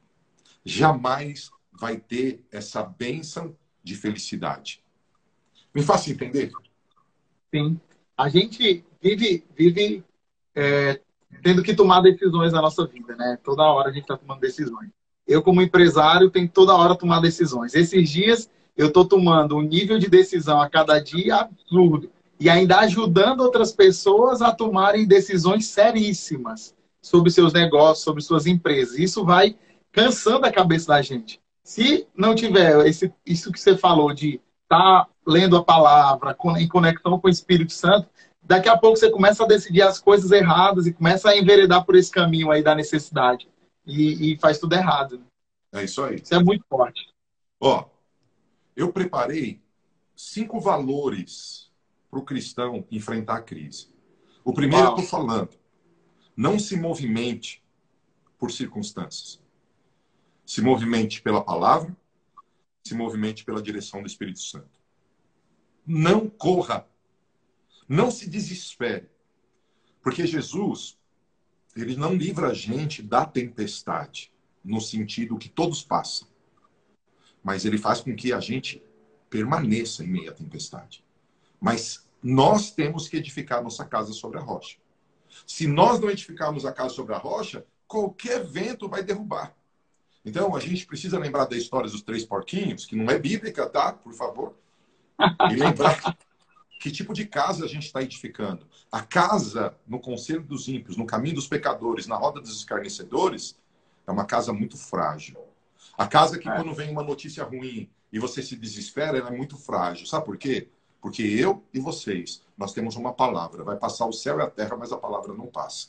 Jamais 0.65 1.51
vai 1.71 1.97
ter 1.97 2.45
essa 2.51 2.83
bênção 2.83 3.55
de 3.87 3.95
felicidade. 3.95 4.81
Me 5.73 5.81
faça 5.81 6.11
entender? 6.11 6.51
Sim. 7.53 7.79
A 8.17 8.29
gente 8.29 8.83
vive, 9.01 9.43
vive 9.55 10.03
é, 10.55 10.99
tendo 11.41 11.63
que 11.63 11.73
tomar 11.73 12.01
decisões 12.01 12.51
na 12.51 12.61
nossa 12.61 12.85
vida, 12.85 13.15
né? 13.15 13.37
Toda 13.43 13.63
hora 13.63 13.89
a 13.89 13.91
gente 13.91 14.03
está 14.03 14.17
tomando 14.17 14.39
decisões. 14.39 14.89
Eu, 15.27 15.41
como 15.41 15.61
empresário, 15.61 16.29
tenho 16.29 16.49
toda 16.49 16.75
hora 16.75 16.95
tomar 16.95 17.19
decisões. 17.19 17.73
Esses 17.73 18.09
dias 18.09 18.49
eu 18.75 18.87
estou 18.87 19.05
tomando 19.05 19.57
um 19.57 19.61
nível 19.61 19.97
de 19.97 20.09
decisão 20.09 20.61
a 20.61 20.69
cada 20.69 20.99
dia 20.99 21.37
absurdo 21.37 22.09
e 22.39 22.49
ainda 22.49 22.79
ajudando 22.79 23.41
outras 23.41 23.71
pessoas 23.71 24.41
a 24.41 24.51
tomarem 24.51 25.07
decisões 25.07 25.65
seríssimas 25.67 26.75
sobre 27.01 27.31
seus 27.31 27.53
negócios, 27.53 28.03
sobre 28.03 28.21
suas 28.21 28.45
empresas. 28.45 28.97
Isso 28.99 29.25
vai 29.25 29.55
cansando 29.91 30.45
a 30.45 30.51
cabeça 30.51 30.89
da 30.89 31.01
gente. 31.01 31.41
Se 31.67 32.07
não 32.15 32.33
tiver 32.33 32.87
esse, 32.87 33.13
isso 33.25 33.51
que 33.51 33.59
você 33.59 33.77
falou 33.77 34.13
de 34.13 34.39
estar 34.63 35.03
tá 35.03 35.09
lendo 35.25 35.57
a 35.57 35.63
palavra 35.65 36.33
em 36.57 36.65
conexão 36.65 37.19
com 37.19 37.27
o 37.27 37.29
Espírito 37.29 37.73
Santo, 37.73 38.09
daqui 38.41 38.69
a 38.69 38.77
pouco 38.77 38.95
você 38.95 39.11
começa 39.11 39.43
a 39.43 39.47
decidir 39.47 39.81
as 39.81 39.99
coisas 39.99 40.31
erradas 40.31 40.87
e 40.87 40.93
começa 40.93 41.29
a 41.29 41.37
enveredar 41.37 41.85
por 41.85 41.97
esse 41.97 42.09
caminho 42.09 42.51
aí 42.51 42.63
da 42.63 42.73
necessidade. 42.73 43.49
E, 43.85 44.31
e 44.31 44.39
faz 44.39 44.59
tudo 44.59 44.75
errado. 44.75 45.21
É 45.73 45.83
isso 45.83 46.01
aí. 46.05 46.15
Isso 46.15 46.33
é 46.33 46.41
muito 46.41 46.63
forte. 46.69 47.05
Ó, 47.59 47.83
eu 48.73 48.93
preparei 48.93 49.61
cinco 50.15 50.61
valores 50.61 51.69
para 52.09 52.19
o 52.19 52.23
cristão 52.23 52.85
enfrentar 52.89 53.35
a 53.35 53.41
crise. 53.41 53.89
O 54.41 54.53
primeiro 54.53 54.85
Uau. 54.85 54.93
eu 54.93 55.03
estou 55.03 55.19
falando. 55.19 55.49
Não 56.33 56.57
se 56.57 56.77
movimente 56.77 57.61
por 58.37 58.53
circunstâncias. 58.53 59.45
Se 60.47 60.61
movimente 60.61 61.21
pela 61.21 61.43
palavra, 61.43 61.93
se 62.81 62.95
movimente 62.95 63.43
pela 63.43 63.61
direção 63.61 64.01
do 64.01 64.07
Espírito 64.07 64.39
Santo. 64.39 64.79
Não 65.85 66.29
corra. 66.29 66.87
Não 67.87 68.09
se 68.09 68.29
desespere. 68.29 69.09
Porque 70.01 70.25
Jesus, 70.25 70.97
ele 71.75 71.97
não 71.97 72.13
livra 72.13 72.47
a 72.47 72.53
gente 72.53 73.03
da 73.03 73.25
tempestade, 73.25 74.31
no 74.63 74.79
sentido 74.79 75.37
que 75.37 75.49
todos 75.49 75.83
passam. 75.83 76.29
Mas 77.43 77.65
ele 77.65 77.77
faz 77.77 77.99
com 77.99 78.15
que 78.15 78.31
a 78.31 78.39
gente 78.39 78.81
permaneça 79.29 80.01
em 80.01 80.07
meio 80.07 80.31
à 80.31 80.33
tempestade. 80.33 81.03
Mas 81.59 82.07
nós 82.23 82.71
temos 82.71 83.09
que 83.09 83.17
edificar 83.17 83.61
nossa 83.61 83.83
casa 83.83 84.13
sobre 84.13 84.37
a 84.37 84.41
rocha. 84.41 84.77
Se 85.45 85.67
nós 85.67 85.99
não 85.99 86.09
edificarmos 86.09 86.65
a 86.65 86.71
casa 86.71 86.93
sobre 86.93 87.13
a 87.13 87.17
rocha, 87.17 87.65
qualquer 87.85 88.45
vento 88.45 88.87
vai 88.87 89.03
derrubar. 89.03 89.56
Então, 90.27 90.53
a 90.53 90.59
gente 90.59 90.85
precisa 90.85 91.17
lembrar 91.17 91.45
da 91.45 91.55
história 91.55 91.89
dos 91.89 92.01
três 92.01 92.25
porquinhos, 92.25 92.85
que 92.85 92.97
não 92.97 93.09
é 93.09 93.17
bíblica, 93.17 93.65
tá? 93.65 93.93
Por 93.93 94.11
favor. 94.13 94.55
E 95.49 95.55
lembrar 95.55 96.17
que 96.81 96.91
tipo 96.91 97.13
de 97.13 97.25
casa 97.25 97.63
a 97.63 97.67
gente 97.67 97.85
está 97.85 98.01
edificando. 98.01 98.67
A 98.91 99.01
casa 99.01 99.73
no 99.87 100.01
conselho 100.01 100.43
dos 100.43 100.67
ímpios, 100.67 100.97
no 100.97 101.05
caminho 101.05 101.35
dos 101.35 101.47
pecadores, 101.47 102.07
na 102.07 102.17
roda 102.17 102.41
dos 102.41 102.57
escarnecedores, 102.57 103.57
é 104.05 104.11
uma 104.11 104.25
casa 104.25 104.51
muito 104.51 104.75
frágil. 104.75 105.39
A 105.97 106.05
casa 106.05 106.37
que, 106.37 106.49
é. 106.49 106.55
quando 106.55 106.73
vem 106.73 106.91
uma 106.91 107.03
notícia 107.03 107.45
ruim 107.45 107.89
e 108.11 108.19
você 108.19 108.43
se 108.43 108.57
desespera, 108.57 109.17
ela 109.17 109.29
é 109.29 109.35
muito 109.35 109.57
frágil. 109.57 110.05
Sabe 110.05 110.25
por 110.25 110.37
quê? 110.37 110.67
Porque 111.01 111.23
eu 111.23 111.63
e 111.73 111.79
vocês, 111.79 112.43
nós 112.57 112.73
temos 112.73 112.97
uma 112.97 113.13
palavra. 113.13 113.63
Vai 113.63 113.77
passar 113.77 114.05
o 114.05 114.11
céu 114.11 114.39
e 114.39 114.41
a 114.41 114.49
terra, 114.49 114.75
mas 114.75 114.91
a 114.91 114.97
palavra 114.97 115.33
não 115.33 115.47
passa. 115.47 115.87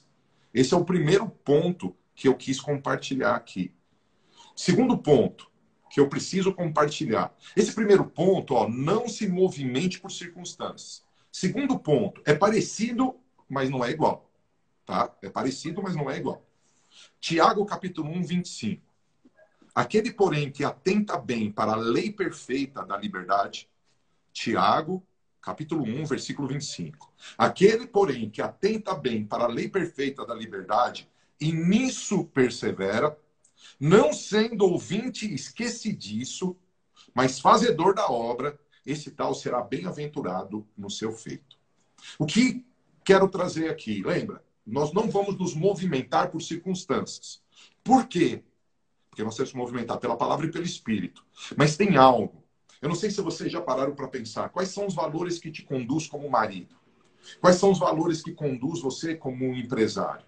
Esse 0.55 0.75
é 0.75 0.77
o 0.77 0.85
primeiro 0.85 1.29
ponto 1.29 1.93
que 2.15 2.29
eu 2.29 2.37
quis 2.37 2.61
compartilhar 2.61 3.35
aqui. 3.35 3.73
Segundo 4.59 4.99
ponto 4.99 5.49
que 5.89 6.01
eu 6.01 6.09
preciso 6.09 6.53
compartilhar. 6.53 7.33
Esse 7.55 7.73
primeiro 7.73 8.05
ponto, 8.05 8.55
ó, 8.55 8.69
não 8.69 9.09
se 9.09 9.29
movimente 9.29 10.01
por 10.01 10.11
circunstâncias. 10.11 11.05
Segundo 11.31 11.79
ponto, 11.79 12.21
é 12.27 12.35
parecido, 12.35 13.15
mas 13.49 13.71
não 13.71 13.85
é 13.85 13.93
igual. 13.93 14.29
Tá? 14.85 15.17
É 15.23 15.31
parecido, 15.31 15.81
mas 15.81 15.95
não 15.95 16.11
é 16.11 16.19
igual. 16.19 16.45
Tiago 17.21 17.65
capítulo 17.65 18.11
1, 18.11 18.25
25. 18.25 18.83
Aquele, 19.73 20.13
porém, 20.13 20.51
que 20.51 20.65
atenta 20.65 21.17
bem 21.17 21.53
para 21.53 21.75
a 21.75 21.77
lei 21.77 22.11
perfeita 22.11 22.85
da 22.85 22.97
liberdade, 22.97 23.71
Tiago, 24.33 25.07
capítulo 25.41 25.85
1, 25.85 26.05
versículo 26.05 26.49
25. 26.49 27.13
Aquele, 27.39 27.87
porém, 27.87 28.29
que 28.29 28.43
atenta 28.43 28.93
bem 28.93 29.25
para 29.25 29.45
a 29.45 29.49
lei 29.49 29.69
perfeita 29.69 30.27
da 30.27 30.35
liberdade 30.35 31.09
e 31.41 31.53
nisso 31.53 32.25
persevera, 32.25 33.17
não 33.79 34.13
sendo 34.13 34.65
ouvinte 34.65 35.33
esquecidiço, 35.33 36.57
mas 37.15 37.41
fazedor 37.41 37.95
da 37.95 38.11
obra, 38.11 38.59
esse 38.85 39.11
tal 39.11 39.35
será 39.35 39.63
bem-aventurado 39.63 40.67
no 40.77 40.91
seu 40.91 41.13
feito. 41.13 41.57
O 42.19 42.27
que 42.27 42.67
quero 43.05 43.29
trazer 43.29 43.71
aqui? 43.71 44.03
Lembra? 44.03 44.45
Nós 44.67 44.93
não 44.93 45.11
vamos 45.11 45.39
nos 45.39 45.55
movimentar 45.55 46.31
por 46.31 46.43
circunstâncias. 46.43 47.43
Por 47.83 48.07
quê? 48.07 48.43
Porque 49.09 49.25
nós 49.25 49.35
temos 49.35 49.51
que 49.53 49.57
movimentar 49.57 49.99
pela 49.99 50.17
palavra 50.17 50.47
e 50.47 50.51
pelo 50.51 50.65
espírito. 50.65 51.25
Mas 51.57 51.77
tem 51.77 51.97
algo 51.97 52.45
eu 52.81 52.89
não 52.89 52.97
sei 52.97 53.11
se 53.11 53.21
vocês 53.21 53.51
já 53.51 53.61
pararam 53.61 53.95
para 53.95 54.09
pensar 54.09 54.51
quais 54.51 54.69
são 54.69 54.87
os 54.87 54.95
valores 54.95 55.39
que 55.39 55.51
te 55.51 55.63
conduz 55.63 56.07
como 56.07 56.31
marido. 56.31 56.77
Quais 57.41 57.57
são 57.57 57.71
os 57.73 57.79
valores 57.79 58.23
que 58.23 58.33
conduz 58.33 58.81
você 58.81 59.17
como 59.17 59.53
empresário? 59.55 60.25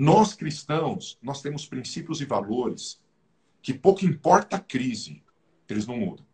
Nós 0.00 0.32
cristãos, 0.32 1.18
nós 1.20 1.42
temos 1.42 1.66
princípios 1.66 2.22
e 2.22 2.24
valores 2.24 2.98
que 3.60 3.74
pouco 3.74 4.02
importa 4.06 4.56
a 4.56 4.58
crise, 4.58 5.22
eles 5.68 5.86
não 5.86 5.98
mudam. 5.98 6.24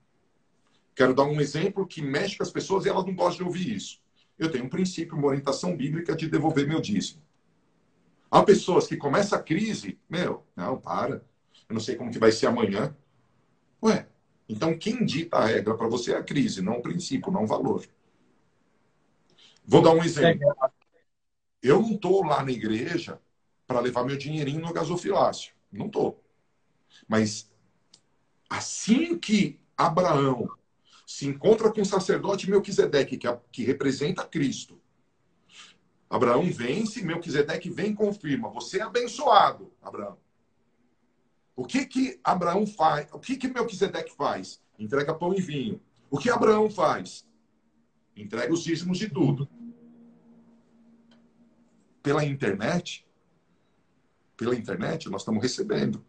Quero 0.94 1.12
dar 1.12 1.24
um 1.24 1.40
exemplo 1.40 1.84
que 1.84 2.00
mexe 2.00 2.36
com 2.36 2.44
as 2.44 2.52
pessoas 2.52 2.84
e 2.84 2.88
elas 2.88 3.04
não 3.04 3.12
gostam 3.12 3.38
de 3.38 3.42
ouvir 3.42 3.74
isso. 3.74 4.00
Eu 4.38 4.52
tenho 4.52 4.66
um 4.66 4.68
princípio, 4.68 5.16
uma 5.16 5.26
orientação 5.26 5.76
bíblica 5.76 6.14
de 6.14 6.28
devolver 6.28 6.64
meu 6.64 6.80
dízimo. 6.80 7.20
Há 8.30 8.40
pessoas 8.44 8.86
que 8.86 8.96
começam 8.96 9.36
a 9.36 9.42
crise, 9.42 9.98
meu, 10.08 10.46
não, 10.54 10.80
para. 10.80 11.24
Eu 11.68 11.74
não 11.74 11.80
sei 11.80 11.96
como 11.96 12.12
que 12.12 12.20
vai 12.20 12.30
ser 12.30 12.46
amanhã. 12.46 12.96
Ué, 13.82 14.06
então, 14.48 14.78
quem 14.78 15.04
dita 15.04 15.38
a 15.38 15.44
regra 15.44 15.76
para 15.76 15.88
você 15.88 16.12
é 16.12 16.18
a 16.18 16.22
crise, 16.22 16.62
não 16.62 16.74
o 16.74 16.82
princípio, 16.82 17.32
não 17.32 17.42
o 17.42 17.48
valor. 17.48 17.84
Vou 19.64 19.82
dar 19.82 19.90
um 19.90 20.04
exemplo. 20.04 20.54
Eu 21.60 21.82
não 21.82 21.94
estou 21.94 22.24
lá 22.24 22.44
na 22.44 22.52
igreja 22.52 23.20
para 23.66 23.80
levar 23.80 24.04
meu 24.04 24.16
dinheirinho 24.16 24.60
no 24.60 24.72
gasofilácio. 24.72 25.54
Não 25.70 25.86
estou. 25.86 26.22
Mas 27.08 27.50
assim 28.48 29.18
que 29.18 29.58
Abraão 29.76 30.48
se 31.06 31.26
encontra 31.26 31.72
com 31.72 31.80
o 31.80 31.86
sacerdote 31.86 32.50
Melquisedeque, 32.50 33.16
que, 33.16 33.26
é, 33.26 33.40
que 33.52 33.64
representa 33.64 34.24
Cristo, 34.24 34.80
Abraão 36.08 36.50
vence, 36.50 37.04
Melquisedeque 37.04 37.68
vem 37.68 37.90
e 37.90 37.94
confirma: 37.94 38.48
você 38.48 38.78
é 38.78 38.82
abençoado, 38.82 39.72
Abraão. 39.82 40.18
O 41.54 41.64
que 41.64 41.86
que 41.86 42.20
Abraão 42.22 42.66
faz? 42.66 43.08
O 43.12 43.18
que 43.18 43.36
que 43.36 43.48
Melquisedeque 43.48 44.14
faz? 44.14 44.62
Entrega 44.78 45.14
pão 45.14 45.34
e 45.34 45.40
vinho. 45.40 45.80
O 46.10 46.18
que 46.18 46.30
Abraão 46.30 46.70
faz? 46.70 47.26
Entrega 48.14 48.52
os 48.52 48.62
dízimos 48.62 48.98
de 48.98 49.08
tudo. 49.08 49.48
Pela 52.02 52.24
internet, 52.24 53.05
pela 54.36 54.54
internet, 54.54 55.08
nós 55.08 55.22
estamos 55.22 55.42
recebendo 55.42 56.04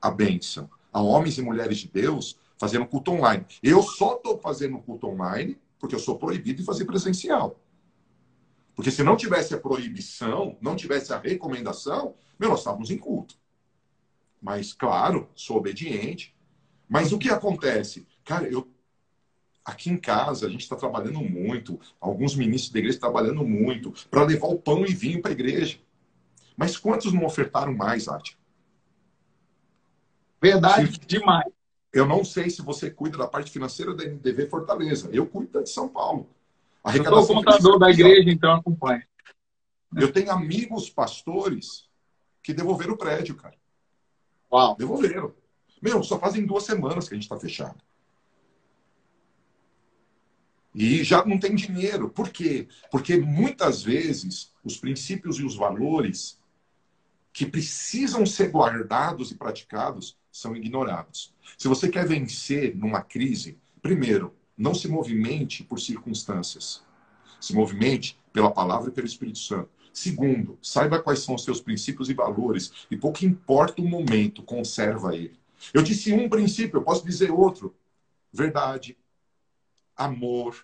a 0.00 0.10
bênção. 0.10 0.70
A 0.92 1.00
homens 1.00 1.38
e 1.38 1.42
mulheres 1.42 1.78
de 1.78 1.88
Deus 1.88 2.38
fazendo 2.58 2.86
culto 2.86 3.12
online. 3.12 3.44
Eu 3.62 3.82
só 3.82 4.16
estou 4.16 4.38
fazendo 4.38 4.78
culto 4.78 5.06
online 5.06 5.58
porque 5.78 5.94
eu 5.94 5.98
sou 5.98 6.18
proibido 6.18 6.60
de 6.60 6.64
fazer 6.64 6.84
presencial. 6.84 7.60
Porque 8.74 8.90
se 8.90 9.02
não 9.02 9.16
tivesse 9.16 9.54
a 9.54 9.58
proibição, 9.58 10.56
não 10.60 10.76
tivesse 10.76 11.12
a 11.12 11.18
recomendação, 11.18 12.14
meu, 12.38 12.50
nós 12.50 12.60
estávamos 12.60 12.90
em 12.90 12.98
culto. 12.98 13.36
Mas, 14.40 14.72
claro, 14.72 15.28
sou 15.34 15.56
obediente. 15.56 16.34
Mas 16.88 17.12
o 17.12 17.18
que 17.18 17.30
acontece? 17.30 18.06
Cara, 18.24 18.48
eu 18.48 18.68
aqui 19.64 19.90
em 19.90 19.96
casa 19.96 20.46
a 20.46 20.48
gente 20.48 20.60
está 20.60 20.76
trabalhando 20.76 21.20
muito, 21.20 21.80
alguns 22.00 22.36
ministros 22.36 22.72
da 22.72 22.78
igreja 22.78 23.00
trabalhando 23.00 23.44
muito 23.44 23.92
para 24.08 24.24
levar 24.24 24.46
o 24.46 24.58
pão 24.58 24.86
e 24.86 24.94
vinho 24.94 25.20
para 25.20 25.32
a 25.32 25.34
igreja. 25.34 25.78
Mas 26.56 26.76
quantos 26.76 27.12
não 27.12 27.24
ofertaram 27.24 27.74
mais, 27.74 28.08
Ati? 28.08 28.36
Verdade, 30.40 30.92
se, 30.92 31.00
demais. 31.00 31.46
Eu 31.92 32.06
não 32.06 32.24
sei 32.24 32.50
se 32.50 32.62
você 32.62 32.90
cuida 32.90 33.18
da 33.18 33.26
parte 33.26 33.50
financeira 33.50 33.94
da 33.94 34.04
NDV 34.04 34.48
Fortaleza. 34.48 35.08
Eu 35.12 35.26
cuido 35.26 35.52
da 35.52 35.62
de 35.62 35.70
São 35.70 35.88
Paulo. 35.88 36.28
A 36.82 36.96
eu 36.96 37.04
sou 37.04 37.22
o 37.22 37.26
contador 37.26 37.78
da 37.78 37.90
igreja, 37.90 38.30
então 38.30 38.52
acompanho. 38.52 39.02
Eu 39.96 40.12
tenho 40.12 40.30
amigos 40.30 40.88
pastores 40.88 41.88
que 42.42 42.54
devolveram 42.54 42.94
o 42.94 42.98
prédio, 42.98 43.34
cara. 43.34 43.56
Uau. 44.52 44.76
Devolveram. 44.76 45.34
Meu, 45.82 46.02
só 46.02 46.18
fazem 46.18 46.46
duas 46.46 46.64
semanas 46.64 47.08
que 47.08 47.14
a 47.14 47.16
gente 47.16 47.24
está 47.24 47.38
fechado. 47.38 47.76
E 50.74 51.02
já 51.02 51.24
não 51.24 51.38
tem 51.38 51.54
dinheiro. 51.54 52.10
Por 52.10 52.28
quê? 52.28 52.68
Porque 52.90 53.16
muitas 53.16 53.82
vezes 53.82 54.52
os 54.62 54.76
princípios 54.76 55.38
e 55.38 55.44
os 55.44 55.56
valores 55.56 56.38
que 57.36 57.44
precisam 57.44 58.24
ser 58.24 58.48
guardados 58.48 59.30
e 59.30 59.34
praticados 59.34 60.16
são 60.32 60.56
ignorados. 60.56 61.34
Se 61.58 61.68
você 61.68 61.86
quer 61.86 62.08
vencer 62.08 62.74
numa 62.74 63.02
crise, 63.02 63.58
primeiro, 63.82 64.34
não 64.56 64.74
se 64.74 64.88
movimente 64.88 65.62
por 65.62 65.78
circunstâncias. 65.78 66.82
Se 67.38 67.54
movimente 67.54 68.18
pela 68.32 68.50
palavra 68.50 68.88
e 68.88 68.92
pelo 68.94 69.06
Espírito 69.06 69.38
Santo. 69.38 69.68
Segundo, 69.92 70.58
saiba 70.62 71.02
quais 71.02 71.18
são 71.18 71.34
os 71.34 71.44
seus 71.44 71.60
princípios 71.60 72.08
e 72.08 72.14
valores 72.14 72.72
e 72.90 72.96
pouco 72.96 73.22
importa 73.26 73.82
o 73.82 73.86
momento, 73.86 74.42
conserva 74.42 75.14
ele. 75.14 75.38
Eu 75.74 75.82
disse 75.82 76.14
um 76.14 76.30
princípio, 76.30 76.78
eu 76.78 76.84
posso 76.84 77.04
dizer 77.04 77.30
outro. 77.30 77.74
verdade, 78.32 78.96
amor, 79.94 80.56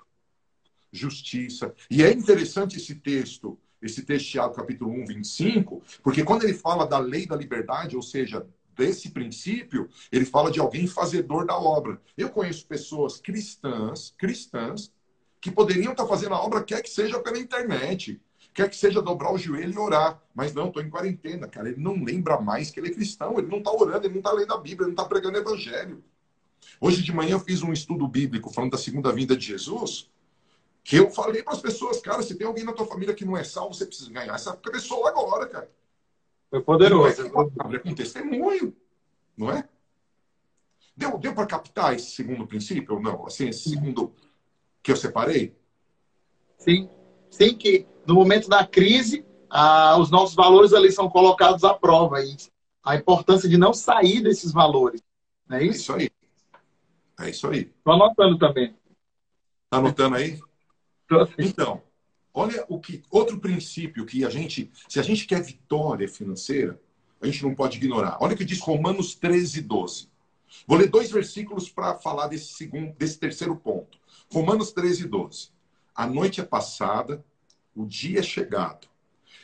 justiça. 0.90 1.74
E 1.90 2.02
é 2.02 2.10
interessante 2.10 2.78
esse 2.78 2.94
texto, 2.94 3.58
esse 3.82 4.02
texto 4.02 4.26
de 4.26 4.30
Tiago, 4.32 4.54
capítulo 4.54 4.92
1, 4.92 5.06
25, 5.06 5.82
porque 6.02 6.24
quando 6.24 6.44
ele 6.44 6.54
fala 6.54 6.86
da 6.86 6.98
lei 6.98 7.26
da 7.26 7.36
liberdade, 7.36 7.96
ou 7.96 8.02
seja, 8.02 8.46
desse 8.76 9.10
princípio, 9.10 9.88
ele 10.10 10.24
fala 10.24 10.50
de 10.50 10.60
alguém 10.60 10.86
fazedor 10.86 11.44
da 11.44 11.56
obra. 11.56 12.00
Eu 12.16 12.30
conheço 12.30 12.66
pessoas 12.66 13.20
cristãs, 13.20 14.14
cristãs, 14.16 14.92
que 15.40 15.50
poderiam 15.50 15.92
estar 15.92 16.06
fazendo 16.06 16.34
a 16.34 16.40
obra, 16.40 16.62
quer 16.62 16.82
que 16.82 16.88
seja 16.88 17.18
pela 17.18 17.38
internet, 17.38 18.20
quer 18.54 18.70
que 18.70 18.76
seja 18.76 19.02
dobrar 19.02 19.32
o 19.32 19.38
joelho 19.38 19.74
e 19.74 19.78
orar. 19.78 20.22
Mas 20.34 20.54
não, 20.54 20.68
estou 20.68 20.82
em 20.82 20.88
quarentena, 20.88 21.48
cara. 21.48 21.68
Ele 21.68 21.80
não 21.80 22.02
lembra 22.02 22.40
mais 22.40 22.70
que 22.70 22.78
ele 22.78 22.88
é 22.88 22.94
cristão, 22.94 23.38
ele 23.38 23.48
não 23.48 23.58
está 23.58 23.72
orando, 23.72 24.06
ele 24.06 24.14
não 24.14 24.20
está 24.20 24.32
lendo 24.32 24.54
a 24.54 24.58
Bíblia, 24.58 24.86
ele 24.86 24.94
não 24.94 25.02
está 25.02 25.04
pregando 25.04 25.38
evangelho. 25.38 26.02
Hoje 26.80 27.02
de 27.02 27.12
manhã 27.12 27.32
eu 27.32 27.40
fiz 27.40 27.62
um 27.62 27.72
estudo 27.72 28.06
bíblico 28.06 28.52
falando 28.52 28.72
da 28.72 28.78
segunda 28.78 29.12
vinda 29.12 29.36
de 29.36 29.46
Jesus, 29.46 30.08
que 30.84 30.96
eu 30.96 31.10
falei 31.10 31.42
para 31.42 31.52
as 31.52 31.60
pessoas, 31.60 32.00
cara, 32.00 32.22
se 32.22 32.34
tem 32.34 32.46
alguém 32.46 32.64
na 32.64 32.72
tua 32.72 32.86
família 32.86 33.14
que 33.14 33.24
não 33.24 33.36
é 33.36 33.44
salvo, 33.44 33.74
você 33.74 33.86
precisa 33.86 34.10
ganhar 34.10 34.34
essa 34.34 34.54
pessoa 34.56 35.08
agora, 35.08 35.46
cara. 35.46 35.70
Foi 36.50 36.60
poderoso. 36.60 37.22
É 37.72 37.78
com 37.78 37.94
testemunho, 37.94 38.76
não 39.36 39.50
é? 39.50 39.68
Deu, 40.96 41.16
deu 41.18 41.34
para 41.34 41.46
captar 41.46 41.94
esse 41.94 42.10
segundo 42.10 42.46
princípio 42.46 42.96
ou 42.96 43.00
não? 43.00 43.26
Assim, 43.26 43.48
esse 43.48 43.70
segundo 43.70 44.12
que 44.82 44.92
eu 44.92 44.96
separei? 44.96 45.56
Sim. 46.58 46.90
Sim, 47.30 47.56
que 47.56 47.86
no 48.06 48.14
momento 48.14 48.48
da 48.48 48.66
crise, 48.66 49.24
ah, 49.48 49.96
os 49.98 50.10
nossos 50.10 50.34
valores 50.34 50.74
ali 50.74 50.92
são 50.92 51.08
colocados 51.08 51.64
à 51.64 51.72
prova. 51.72 52.22
E 52.22 52.36
a 52.84 52.96
importância 52.96 53.48
de 53.48 53.56
não 53.56 53.72
sair 53.72 54.20
desses 54.20 54.52
valores. 54.52 55.00
Não 55.48 55.56
é 55.56 55.64
isso? 55.64 55.72
É 55.72 55.76
isso 55.76 55.92
aí. 55.92 56.10
É 57.26 57.30
isso 57.30 57.48
aí. 57.48 57.72
Estou 57.78 57.94
anotando 57.94 58.38
também. 58.38 58.76
Está 59.64 59.78
anotando 59.78 60.16
aí? 60.16 60.38
Então, 61.38 61.82
olha 62.32 62.64
o 62.68 62.78
que 62.80 63.02
outro 63.10 63.38
princípio 63.38 64.06
que 64.06 64.24
a 64.24 64.30
gente, 64.30 64.70
se 64.88 64.98
a 64.98 65.02
gente 65.02 65.26
quer 65.26 65.42
vitória 65.42 66.08
financeira, 66.08 66.80
a 67.20 67.26
gente 67.26 67.42
não 67.42 67.54
pode 67.54 67.78
ignorar. 67.78 68.18
Olha 68.20 68.34
o 68.34 68.36
que 68.36 68.44
diz 68.44 68.60
Romanos 68.60 69.14
13, 69.14 69.62
12. 69.62 70.08
Vou 70.66 70.76
ler 70.76 70.88
dois 70.88 71.10
versículos 71.10 71.68
para 71.68 71.94
falar 71.94 72.26
desse 72.26 72.54
segundo, 72.54 72.92
desse 72.94 73.18
terceiro 73.18 73.56
ponto. 73.56 73.98
Romanos 74.30 74.72
13, 74.72 75.08
12. 75.08 75.50
A 75.94 76.06
noite 76.06 76.40
é 76.40 76.44
passada, 76.44 77.24
o 77.74 77.86
dia 77.86 78.20
é 78.20 78.22
chegado. 78.22 78.88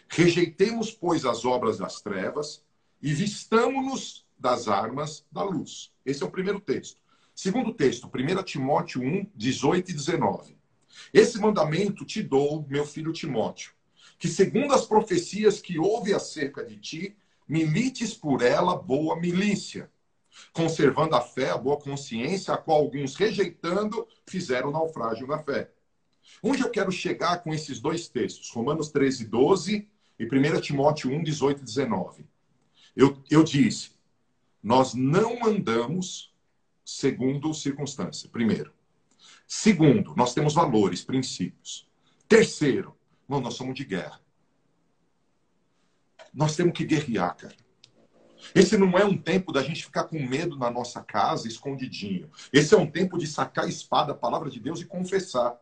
Rejeitemos, 0.09 0.91
pois, 0.91 1.25
as 1.25 1.45
obras 1.45 1.79
das 1.79 2.01
trevas 2.01 2.65
e 3.01 3.13
vistamos-nos 3.13 4.27
das 4.39 4.69
armas 4.69 5.25
da 5.31 5.43
luz. 5.43 5.93
Esse 6.05 6.23
é 6.23 6.27
o 6.27 6.31
primeiro 6.31 6.61
texto. 6.61 7.01
Segundo 7.35 7.73
texto, 7.73 8.11
1 8.13 8.43
Timóteo 8.43 9.03
1, 9.03 9.31
18 9.35 9.91
e 9.91 9.95
19. 9.95 10.58
Esse 11.13 11.39
mandamento 11.39 12.05
te 12.05 12.23
dou, 12.23 12.67
meu 12.69 12.85
filho 12.85 13.13
Timóteo, 13.13 13.73
que 14.19 14.29
segundo 14.29 14.75
as 14.75 14.85
profecias 14.85 15.61
que 15.61 15.79
houve 15.79 16.13
acerca 16.13 16.65
de 16.65 16.77
ti, 16.77 17.17
milites 17.49 18.13
por 18.13 18.43
ela 18.43 18.77
boa 18.77 19.19
milícia, 19.19 19.91
conservando 20.53 21.15
a 21.15 21.21
fé, 21.21 21.51
a 21.51 21.59
boa 21.59 21.79
consciência, 21.79 22.53
a 22.53 22.59
qual 22.59 22.79
alguns 22.79 23.17
rejeitando 23.17 24.07
fizeram 24.27 24.71
naufrágio 24.71 25.27
na 25.27 25.39
fé. 25.39 25.71
Onde 26.43 26.63
eu 26.63 26.71
quero 26.71 26.93
chegar 26.93 27.43
com 27.43 27.55
esses 27.55 27.81
dois 27.81 28.09
textos? 28.09 28.51
Romanos 28.51 28.91
13, 28.91 29.25
12 29.27 29.89
e 30.19 30.25
1 30.25 30.61
Timóteo 30.61 31.11
1, 31.11 31.23
18 31.23 31.63
e 31.63 31.65
19. 31.65 32.27
Eu, 32.95 33.23
eu 33.31 33.43
disse, 33.43 33.93
nós 34.63 34.95
não 34.95 35.45
andamos 35.47 36.35
segundo 36.85 37.55
circunstância, 37.55 38.29
primeiro. 38.29 38.73
Segundo, 39.49 40.15
nós 40.15 40.35
temos 40.35 40.53
valores, 40.53 41.03
princípios. 41.03 41.89
Terceiro, 42.29 42.95
nós 43.27 43.55
somos 43.55 43.75
de 43.75 43.83
guerra. 43.83 44.21
Nós 46.35 46.55
temos 46.55 46.75
que 46.75 46.85
guerrear, 46.85 47.35
cara. 47.35 47.57
Esse 48.55 48.77
não 48.77 48.97
é 48.99 49.07
um 49.07 49.17
tempo 49.17 49.51
da 49.51 49.63
gente 49.63 49.87
ficar 49.87 50.05
com 50.05 50.21
medo 50.21 50.59
na 50.59 50.71
nossa 50.71 51.03
casa, 51.03 51.49
escondidinho. 51.49 52.31
Esse 52.53 52.75
é 52.75 52.79
um 52.79 52.91
tempo 52.91 53.17
de 53.17 53.27
sacar 53.27 53.65
a 53.65 53.69
espada, 53.69 54.13
a 54.13 54.15
palavra 54.15 54.51
de 54.51 54.61
Deus 54.61 54.83
e 54.83 54.85
confessar. 54.85 55.59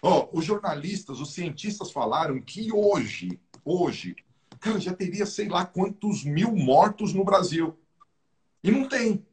Oh, 0.00 0.28
os 0.32 0.44
jornalistas, 0.44 1.18
os 1.18 1.32
cientistas 1.34 1.90
falaram 1.90 2.40
que 2.40 2.72
hoje, 2.72 3.40
hoje, 3.64 4.14
cara, 4.60 4.78
já 4.78 4.94
teria 4.94 5.26
sei 5.26 5.48
lá 5.48 5.66
quantos 5.66 6.22
mil 6.22 6.54
mortos 6.54 7.12
no 7.12 7.24
Brasil. 7.24 7.76
E 8.62 8.70
não 8.70 8.88
tem. 8.88 9.26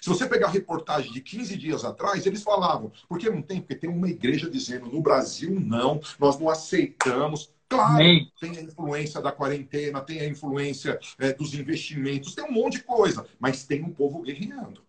Se 0.00 0.08
você 0.08 0.26
pegar 0.26 0.48
a 0.48 0.50
reportagem 0.50 1.12
de 1.12 1.20
15 1.20 1.56
dias 1.56 1.84
atrás, 1.84 2.26
eles 2.26 2.42
falavam, 2.42 2.90
por 3.08 3.18
que 3.18 3.28
não 3.28 3.42
tem? 3.42 3.60
Porque 3.60 3.74
tem 3.74 3.90
uma 3.90 4.08
igreja 4.08 4.50
dizendo, 4.50 4.86
no 4.86 5.02
Brasil 5.02 5.58
não, 5.60 6.00
nós 6.18 6.38
não 6.38 6.48
aceitamos. 6.48 7.52
Claro, 7.68 8.02
tem 8.40 8.56
a 8.56 8.62
influência 8.62 9.20
da 9.20 9.30
quarentena, 9.30 10.00
tem 10.00 10.20
a 10.20 10.26
influência 10.26 10.98
é, 11.18 11.32
dos 11.32 11.54
investimentos, 11.54 12.34
tem 12.34 12.44
um 12.44 12.52
monte 12.52 12.78
de 12.78 12.82
coisa, 12.82 13.26
mas 13.38 13.64
tem 13.64 13.82
um 13.84 13.92
povo 13.92 14.22
guerreando. 14.22 14.82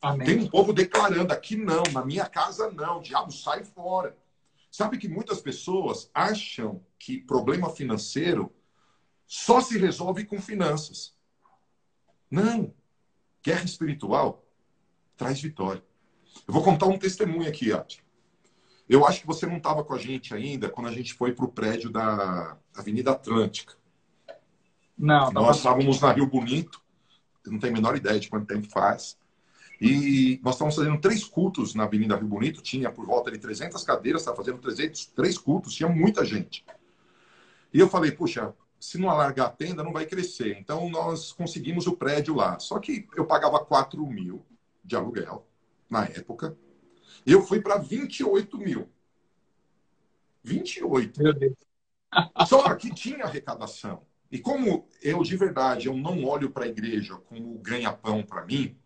Amém. 0.00 0.26
Tem 0.26 0.38
um 0.38 0.48
povo 0.48 0.72
declarando 0.72 1.32
aqui 1.32 1.56
não, 1.56 1.82
na 1.92 2.04
minha 2.04 2.24
casa 2.24 2.70
não, 2.70 3.02
diabo 3.02 3.30
sai 3.30 3.64
fora. 3.64 4.16
Sabe 4.70 4.96
que 4.96 5.08
muitas 5.08 5.40
pessoas 5.40 6.10
acham 6.14 6.80
que 6.98 7.18
problema 7.18 7.68
financeiro 7.68 8.54
só 9.26 9.60
se 9.60 9.76
resolve 9.76 10.24
com 10.24 10.40
finanças. 10.40 11.14
Não. 12.30 12.72
Guerra 13.42 13.64
espiritual 13.64 14.44
traz 15.16 15.40
vitória. 15.40 15.82
Eu 16.46 16.54
vou 16.54 16.62
contar 16.62 16.86
um 16.86 16.98
testemunho 16.98 17.48
aqui, 17.48 17.72
Ati. 17.72 18.02
Eu 18.88 19.06
acho 19.06 19.20
que 19.20 19.26
você 19.26 19.46
não 19.46 19.58
estava 19.58 19.84
com 19.84 19.94
a 19.94 19.98
gente 19.98 20.34
ainda 20.34 20.68
quando 20.68 20.88
a 20.88 20.92
gente 20.92 21.14
foi 21.14 21.32
para 21.32 21.44
o 21.44 21.52
prédio 21.52 21.90
da 21.90 22.56
Avenida 22.74 23.12
Atlântica. 23.12 23.74
Não. 24.98 25.30
Nós 25.32 25.58
estávamos 25.58 26.00
na 26.00 26.12
Rio 26.12 26.26
Bonito. 26.26 26.82
Não 27.46 27.58
tenho 27.58 27.72
a 27.72 27.76
menor 27.76 27.96
ideia 27.96 28.18
de 28.18 28.28
quanto 28.28 28.46
tempo 28.46 28.68
faz. 28.68 29.16
E 29.80 30.38
nós 30.42 30.54
estávamos 30.54 30.76
fazendo 30.76 31.00
três 31.00 31.24
cultos 31.24 31.74
na 31.74 31.84
Avenida 31.84 32.16
Rio 32.16 32.26
Bonito. 32.26 32.60
Tinha 32.60 32.90
por 32.90 33.06
volta 33.06 33.30
de 33.30 33.38
300 33.38 33.82
cadeiras, 33.84 34.22
estava 34.22 34.36
fazendo 34.36 34.58
300, 34.58 35.06
três 35.06 35.38
cultos. 35.38 35.72
Tinha 35.72 35.88
muita 35.88 36.24
gente. 36.24 36.64
E 37.72 37.78
eu 37.78 37.88
falei, 37.88 38.10
puxa, 38.10 38.52
se 38.80 38.98
não 38.98 39.10
alargar 39.10 39.46
a 39.46 39.50
tenda, 39.50 39.84
não 39.84 39.92
vai 39.92 40.06
crescer. 40.06 40.56
Então, 40.58 40.88
nós 40.88 41.32
conseguimos 41.32 41.86
o 41.86 41.96
prédio 41.96 42.34
lá. 42.34 42.58
Só 42.58 42.78
que 42.78 43.06
eu 43.14 43.26
pagava 43.26 43.64
4 43.64 44.04
mil 44.06 44.44
de 44.82 44.96
aluguel 44.96 45.46
na 45.88 46.04
época. 46.06 46.56
Eu 47.26 47.42
fui 47.42 47.60
para 47.60 47.76
28 47.76 48.58
mil. 48.58 48.88
28. 50.42 51.22
Meu 51.22 51.34
Deus. 51.34 51.54
Só 52.48 52.74
que 52.74 52.92
tinha 52.92 53.24
arrecadação. 53.24 54.02
E 54.32 54.38
como 54.38 54.88
eu, 55.02 55.22
de 55.22 55.36
verdade, 55.36 55.88
eu 55.88 55.96
não 55.96 56.24
olho 56.24 56.50
para 56.50 56.64
a 56.64 56.68
igreja 56.68 57.16
como 57.16 57.58
ganha-pão 57.58 58.22
para 58.22 58.44
mim, 58.46 58.76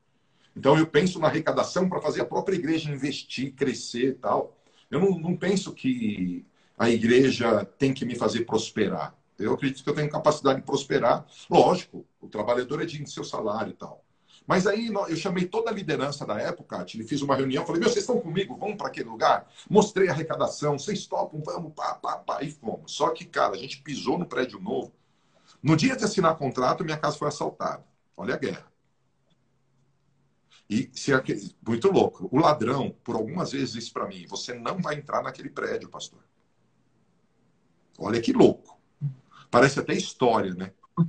então 0.57 0.79
eu 0.79 0.87
penso 0.87 1.19
na 1.19 1.27
arrecadação 1.27 1.89
para 1.89 2.01
fazer 2.01 2.23
a 2.23 2.27
própria 2.27 2.57
igreja 2.57 2.91
investir, 2.91 3.53
crescer 3.55 4.09
e 4.09 4.15
tal. 4.15 4.57
Eu 4.91 5.01
não, 5.01 5.19
não 5.19 5.37
penso 5.37 5.73
que 5.73 6.47
a 6.79 6.89
igreja 6.89 7.65
tem 7.65 7.93
que 7.93 8.05
me 8.05 8.15
fazer 8.15 8.45
prosperar. 8.45 9.17
Eu 9.39 9.55
acredito 9.55 9.83
que 9.83 9.91
eu 9.91 9.95
tenho 9.95 10.09
capacidade 10.09 10.61
de 10.61 10.67
prosperar. 10.67 11.27
Lógico, 11.51 12.07
o 12.21 12.29
trabalhador 12.29 12.83
é 12.83 12.87
digno 12.87 13.07
de 13.07 13.13
seu 13.13 13.25
salário 13.25 13.71
e 13.71 13.75
tal. 13.75 14.05
Mas 14.47 14.67
aí 14.67 14.89
eu 14.89 15.17
chamei 15.17 15.47
toda 15.47 15.71
a 15.71 15.73
liderança 15.73 16.27
da 16.27 16.39
época, 16.39 16.85
e 16.95 17.03
fiz 17.03 17.23
uma 17.23 17.35
reunião, 17.35 17.65
falei, 17.65 17.81
meu, 17.81 17.89
vocês 17.89 18.03
estão 18.05 18.21
comigo? 18.21 18.57
Vamos 18.57 18.77
para 18.77 18.89
aquele 18.89 19.09
lugar? 19.09 19.51
Mostrei 19.71 20.09
a 20.09 20.13
arrecadação, 20.13 20.79
vocês 20.79 21.07
topam, 21.07 21.43
vamos, 21.43 21.73
pá, 21.73 21.95
pá, 21.95 22.19
pá, 22.19 22.43
e 22.43 22.51
fomos. 22.51 22.93
Só 22.93 23.11
que, 23.11 23.25
cara, 23.25 23.55
a 23.55 23.59
gente 23.59 23.81
pisou 23.81 24.19
no 24.19 24.27
prédio 24.27 24.61
novo. 24.61 24.93
No 25.63 25.77
dia 25.77 25.97
de 25.97 26.05
assinar 26.05 26.37
contrato, 26.37 26.85
minha 26.85 26.99
casa 26.99 27.17
foi 27.17 27.29
assaltada. 27.29 27.85
Olha 28.17 28.35
a 28.35 28.39
guerra. 28.39 28.71
E 30.69 30.91
se 30.95 31.11
muito 31.67 31.91
louco. 31.91 32.29
O 32.31 32.39
ladrão, 32.39 32.95
por 33.03 33.17
algumas 33.17 33.53
vezes, 33.53 33.73
disse 33.73 33.91
para 33.91 34.07
mim: 34.07 34.27
você 34.27 34.55
não 34.55 34.81
vai 34.81 34.97
entrar 34.97 35.23
naquele 35.23 35.51
prédio, 35.51 35.89
pastor. 35.89 36.21
Olha 37.99 38.21
que 38.21 38.33
louco. 38.33 38.64
Parece 39.55 39.79
até 39.79 39.95
história, 39.95 40.53
né? 40.53 40.73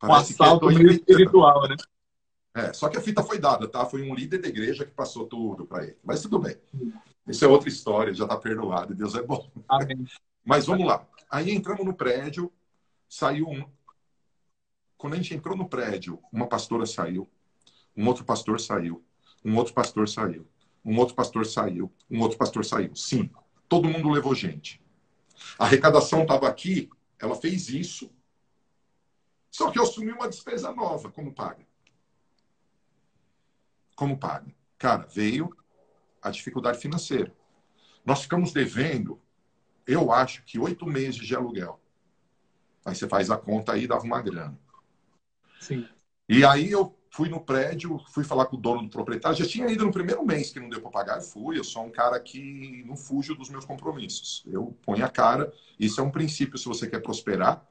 Parece 0.00 0.32
um 0.32 0.44
assalto 0.44 0.68
que 0.68 0.82
é 0.82 0.92
espiritual, 0.92 1.68
né? 1.68 1.76
É, 2.54 2.72
só 2.72 2.88
que 2.88 2.96
a 2.96 3.02
fita 3.02 3.22
foi 3.22 3.38
dada, 3.38 3.68
tá? 3.68 3.84
Foi 3.84 4.00
um 4.00 4.14
líder 4.14 4.38
da 4.38 4.48
igreja 4.48 4.86
que 4.86 4.92
passou 4.92 5.26
tudo 5.26 5.66
para 5.66 5.84
ele. 5.84 5.98
Mas 6.02 6.22
tudo 6.22 6.38
bem. 6.38 6.56
Isso 7.28 7.44
é 7.44 7.48
outra 7.48 7.68
história, 7.68 8.14
já 8.14 8.24
está 8.24 8.34
perdoado, 8.34 8.94
Deus 8.94 9.14
é 9.14 9.22
bom. 9.22 9.50
Amém. 9.68 10.06
Mas 10.42 10.64
vamos 10.64 10.86
lá. 10.86 11.06
Aí 11.28 11.50
entramos 11.50 11.84
no 11.84 11.92
prédio, 11.92 12.50
saiu 13.06 13.46
um. 13.46 13.68
Quando 14.96 15.12
a 15.12 15.16
gente 15.16 15.34
entrou 15.34 15.54
no 15.54 15.68
prédio, 15.68 16.18
uma 16.32 16.46
pastora 16.46 16.86
saiu, 16.86 17.28
um 17.94 18.06
outro 18.06 18.24
pastor 18.24 18.58
saiu, 18.58 19.04
um 19.44 19.54
outro 19.54 19.74
pastor 19.74 20.08
saiu, 20.08 20.46
um 20.82 20.98
outro 20.98 21.14
pastor 21.14 21.44
saiu, 21.44 21.92
um 22.10 22.22
outro 22.22 22.38
pastor 22.38 22.64
saiu. 22.64 22.96
Cinco. 22.96 23.44
Todo 23.68 23.86
mundo 23.86 24.08
levou 24.08 24.34
gente. 24.34 24.80
A 25.58 25.64
arrecadação 25.66 26.22
estava 26.22 26.48
aqui, 26.48 26.88
ela 27.18 27.34
fez 27.34 27.68
isso, 27.68 28.10
só 29.50 29.70
que 29.70 29.78
eu 29.78 29.84
assumi 29.84 30.12
uma 30.12 30.28
despesa 30.28 30.72
nova. 30.72 31.10
Como 31.10 31.32
paga? 31.32 31.66
Como 33.94 34.18
paga? 34.18 34.54
Cara, 34.78 35.06
veio 35.06 35.56
a 36.20 36.30
dificuldade 36.30 36.78
financeira. 36.78 37.34
Nós 38.04 38.22
ficamos 38.22 38.52
devendo, 38.52 39.20
eu 39.86 40.12
acho 40.12 40.44
que 40.44 40.58
oito 40.58 40.84
meses 40.86 41.26
de 41.26 41.34
aluguel. 41.34 41.80
Aí 42.84 42.94
você 42.94 43.08
faz 43.08 43.30
a 43.30 43.36
conta 43.36 43.72
aí, 43.72 43.86
dava 43.86 44.04
uma 44.04 44.20
grana. 44.20 44.58
Sim. 45.58 45.88
E 46.28 46.44
aí 46.44 46.70
eu 46.70 46.95
fui 47.16 47.30
no 47.30 47.40
prédio, 47.40 47.98
fui 48.10 48.22
falar 48.22 48.44
com 48.44 48.56
o 48.56 48.60
dono 48.60 48.82
do 48.82 48.90
proprietário. 48.90 49.38
Já 49.38 49.46
tinha 49.46 49.66
ido 49.70 49.86
no 49.86 49.90
primeiro 49.90 50.22
mês 50.24 50.50
que 50.50 50.60
não 50.60 50.68
deu 50.68 50.82
para 50.82 50.90
pagar, 50.90 51.16
eu 51.16 51.22
fui. 51.22 51.58
Eu 51.58 51.64
sou 51.64 51.82
um 51.82 51.90
cara 51.90 52.20
que 52.20 52.84
não 52.86 52.94
fujo 52.94 53.34
dos 53.34 53.48
meus 53.48 53.64
compromissos. 53.64 54.44
Eu 54.46 54.76
ponho 54.82 55.02
a 55.02 55.08
cara. 55.08 55.50
Isso 55.80 55.98
é 55.98 56.04
um 56.04 56.10
princípio 56.10 56.58
se 56.58 56.66
você 56.66 56.86
quer 56.86 57.00
prosperar. 57.00 57.66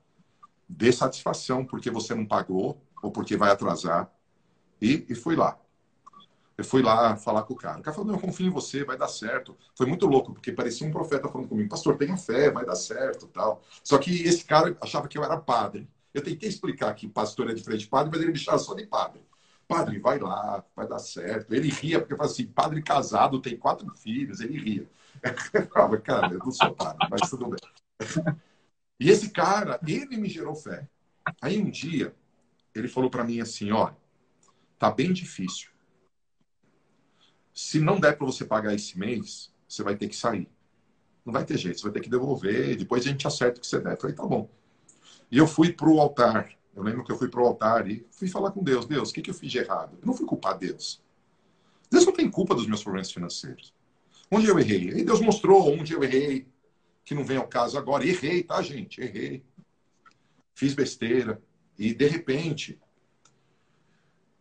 Dê 0.67 0.91
satisfação 0.91 1.63
porque 1.63 1.91
você 1.91 2.15
não 2.15 2.25
pagou 2.25 2.81
ou 3.03 3.11
porque 3.11 3.37
vai 3.37 3.51
atrasar. 3.51 4.09
E, 4.81 5.05
e 5.07 5.13
fui 5.13 5.35
lá. 5.35 5.59
Eu 6.57 6.63
fui 6.63 6.81
lá 6.81 7.15
falar 7.15 7.43
com 7.43 7.53
o 7.53 7.57
cara. 7.57 7.79
O 7.79 7.83
cara 7.83 7.95
falou: 7.95 8.11
Eu 8.11 8.19
confio 8.19 8.47
em 8.47 8.49
você, 8.49 8.83
vai 8.83 8.97
dar 8.97 9.09
certo. 9.09 9.55
Foi 9.75 9.85
muito 9.85 10.07
louco, 10.07 10.33
porque 10.33 10.51
parecia 10.51 10.87
um 10.87 10.91
profeta 10.91 11.29
falando 11.29 11.49
comigo: 11.49 11.69
Pastor, 11.69 11.97
tenha 11.97 12.17
fé, 12.17 12.49
vai 12.49 12.65
dar 12.65 12.75
certo. 12.75 13.27
tal. 13.27 13.61
Só 13.83 13.99
que 13.99 14.23
esse 14.23 14.43
cara 14.43 14.75
achava 14.81 15.07
que 15.07 15.19
eu 15.19 15.23
era 15.23 15.37
padre. 15.37 15.87
Eu 16.11 16.23
tentei 16.23 16.49
explicar 16.49 16.91
que 16.95 17.07
pastor 17.07 17.51
é 17.51 17.53
diferente 17.53 17.81
de 17.81 17.87
padre, 17.87 18.09
mas 18.11 18.21
ele 18.21 18.31
me 18.31 18.39
chamava 18.39 18.63
só 18.63 18.73
de 18.73 18.87
padre. 18.87 19.21
Padre, 19.67 19.99
vai 19.99 20.19
lá, 20.19 20.63
vai 20.75 20.87
dar 20.87 20.99
certo. 20.99 21.53
Ele 21.53 21.69
ria, 21.69 21.99
porque 21.99 22.13
eu 22.13 22.17
falava 22.17 22.33
assim: 22.33 22.47
padre 22.47 22.81
casado, 22.81 23.41
tem 23.41 23.57
quatro 23.57 23.89
filhos. 23.95 24.39
Ele 24.39 24.59
ria. 24.59 24.89
Eu 25.53 25.67
falava, 25.67 25.97
cara, 25.97 26.33
eu 26.33 26.39
não 26.39 26.51
sou 26.51 26.75
padre, 26.75 27.07
mas 27.09 27.29
tudo 27.29 27.49
bem. 27.49 27.59
E 28.97 29.09
esse 29.09 29.29
cara, 29.29 29.77
ele 29.85 30.15
me 30.15 30.29
gerou 30.29 30.55
fé. 30.55 30.87
Aí 31.41 31.61
um 31.61 31.69
dia, 31.69 32.15
ele 32.73 32.87
falou 32.87 33.09
para 33.09 33.25
mim 33.25 33.41
assim: 33.41 33.71
olha, 33.71 33.97
tá 34.79 34.89
bem 34.89 35.11
difícil 35.11 35.75
se 37.55 37.79
não 37.79 37.97
der 37.97 38.17
para 38.17 38.25
você 38.25 38.43
pagar 38.43 38.75
esse 38.75 38.99
mês, 38.99 39.49
você 39.65 39.81
vai 39.81 39.95
ter 39.95 40.09
que 40.09 40.15
sair. 40.15 40.49
Não 41.25 41.31
vai 41.31 41.45
ter 41.45 41.57
jeito, 41.57 41.79
você 41.79 41.83
vai 41.83 41.93
ter 41.93 42.01
que 42.01 42.09
devolver, 42.09 42.75
depois 42.75 43.05
a 43.05 43.09
gente 43.09 43.25
acerta 43.25 43.57
o 43.57 43.61
que 43.61 43.65
você 43.65 43.79
der. 43.79 43.93
Eu 43.93 43.97
falei, 43.97 44.15
tá 44.15 44.25
bom. 44.25 44.49
E 45.31 45.37
eu 45.37 45.47
fui 45.47 45.71
para 45.71 45.89
o 45.89 45.99
altar. 45.99 46.51
Eu 46.75 46.83
lembro 46.83 47.03
que 47.05 47.11
eu 47.11 47.17
fui 47.17 47.29
para 47.29 47.41
o 47.41 47.45
altar 47.45 47.89
e 47.89 48.05
fui 48.11 48.27
falar 48.27 48.51
com 48.51 48.61
Deus. 48.61 48.85
Deus, 48.85 49.09
o 49.09 49.13
que, 49.13 49.21
que 49.21 49.29
eu 49.29 49.33
fiz 49.33 49.49
de 49.49 49.59
errado? 49.59 49.97
Eu 50.01 50.05
não 50.05 50.13
fui 50.13 50.25
culpar 50.25 50.57
Deus. 50.57 51.01
Deus 51.89 52.05
não 52.05 52.11
tem 52.11 52.29
culpa 52.29 52.53
dos 52.53 52.67
meus 52.67 52.83
problemas 52.83 53.09
financeiros. 53.11 53.73
Onde 54.29 54.47
eu 54.47 54.59
errei? 54.59 54.89
E 54.89 55.03
Deus 55.05 55.21
mostrou 55.21 55.71
onde 55.71 55.93
eu 55.93 56.03
errei, 56.03 56.47
que 57.05 57.15
não 57.15 57.23
vem 57.23 57.37
ao 57.37 57.47
caso 57.47 57.77
agora. 57.77 58.05
Errei, 58.05 58.43
tá, 58.43 58.61
gente? 58.61 58.99
Errei. 58.99 59.41
Fiz 60.53 60.73
besteira. 60.73 61.41
E, 61.77 61.93
de 61.93 62.07
repente, 62.07 62.79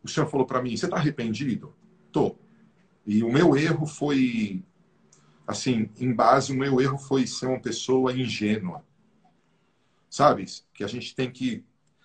o 0.02 0.08
Senhor 0.08 0.26
falou 0.28 0.46
para 0.46 0.62
mim, 0.62 0.76
você 0.76 0.86
está 0.86 0.96
arrependido? 0.96 1.72
Tô. 2.10 2.36
E 3.06 3.22
o 3.22 3.30
meu 3.30 3.56
erro 3.56 3.86
foi, 3.86 4.64
assim, 5.46 5.88
em 5.98 6.12
base, 6.12 6.52
o 6.52 6.56
meu 6.56 6.80
erro 6.80 6.98
foi 6.98 7.26
ser 7.26 7.46
uma 7.46 7.60
pessoa 7.60 8.12
ingênua. 8.12 8.84
Sabe? 10.10 10.46
Que 10.72 10.82
a 10.82 10.88
gente 10.88 11.14
tem 11.14 11.30
que 11.30 11.64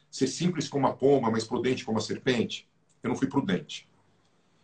ser 0.09 0.27
simples 0.27 0.67
como 0.67 0.87
a 0.87 0.93
pomba, 0.93 1.29
mas 1.29 1.43
prudente 1.43 1.85
como 1.85 1.97
a 1.97 2.01
serpente. 2.01 2.67
Eu 3.03 3.09
não 3.09 3.15
fui 3.15 3.27
prudente. 3.27 3.87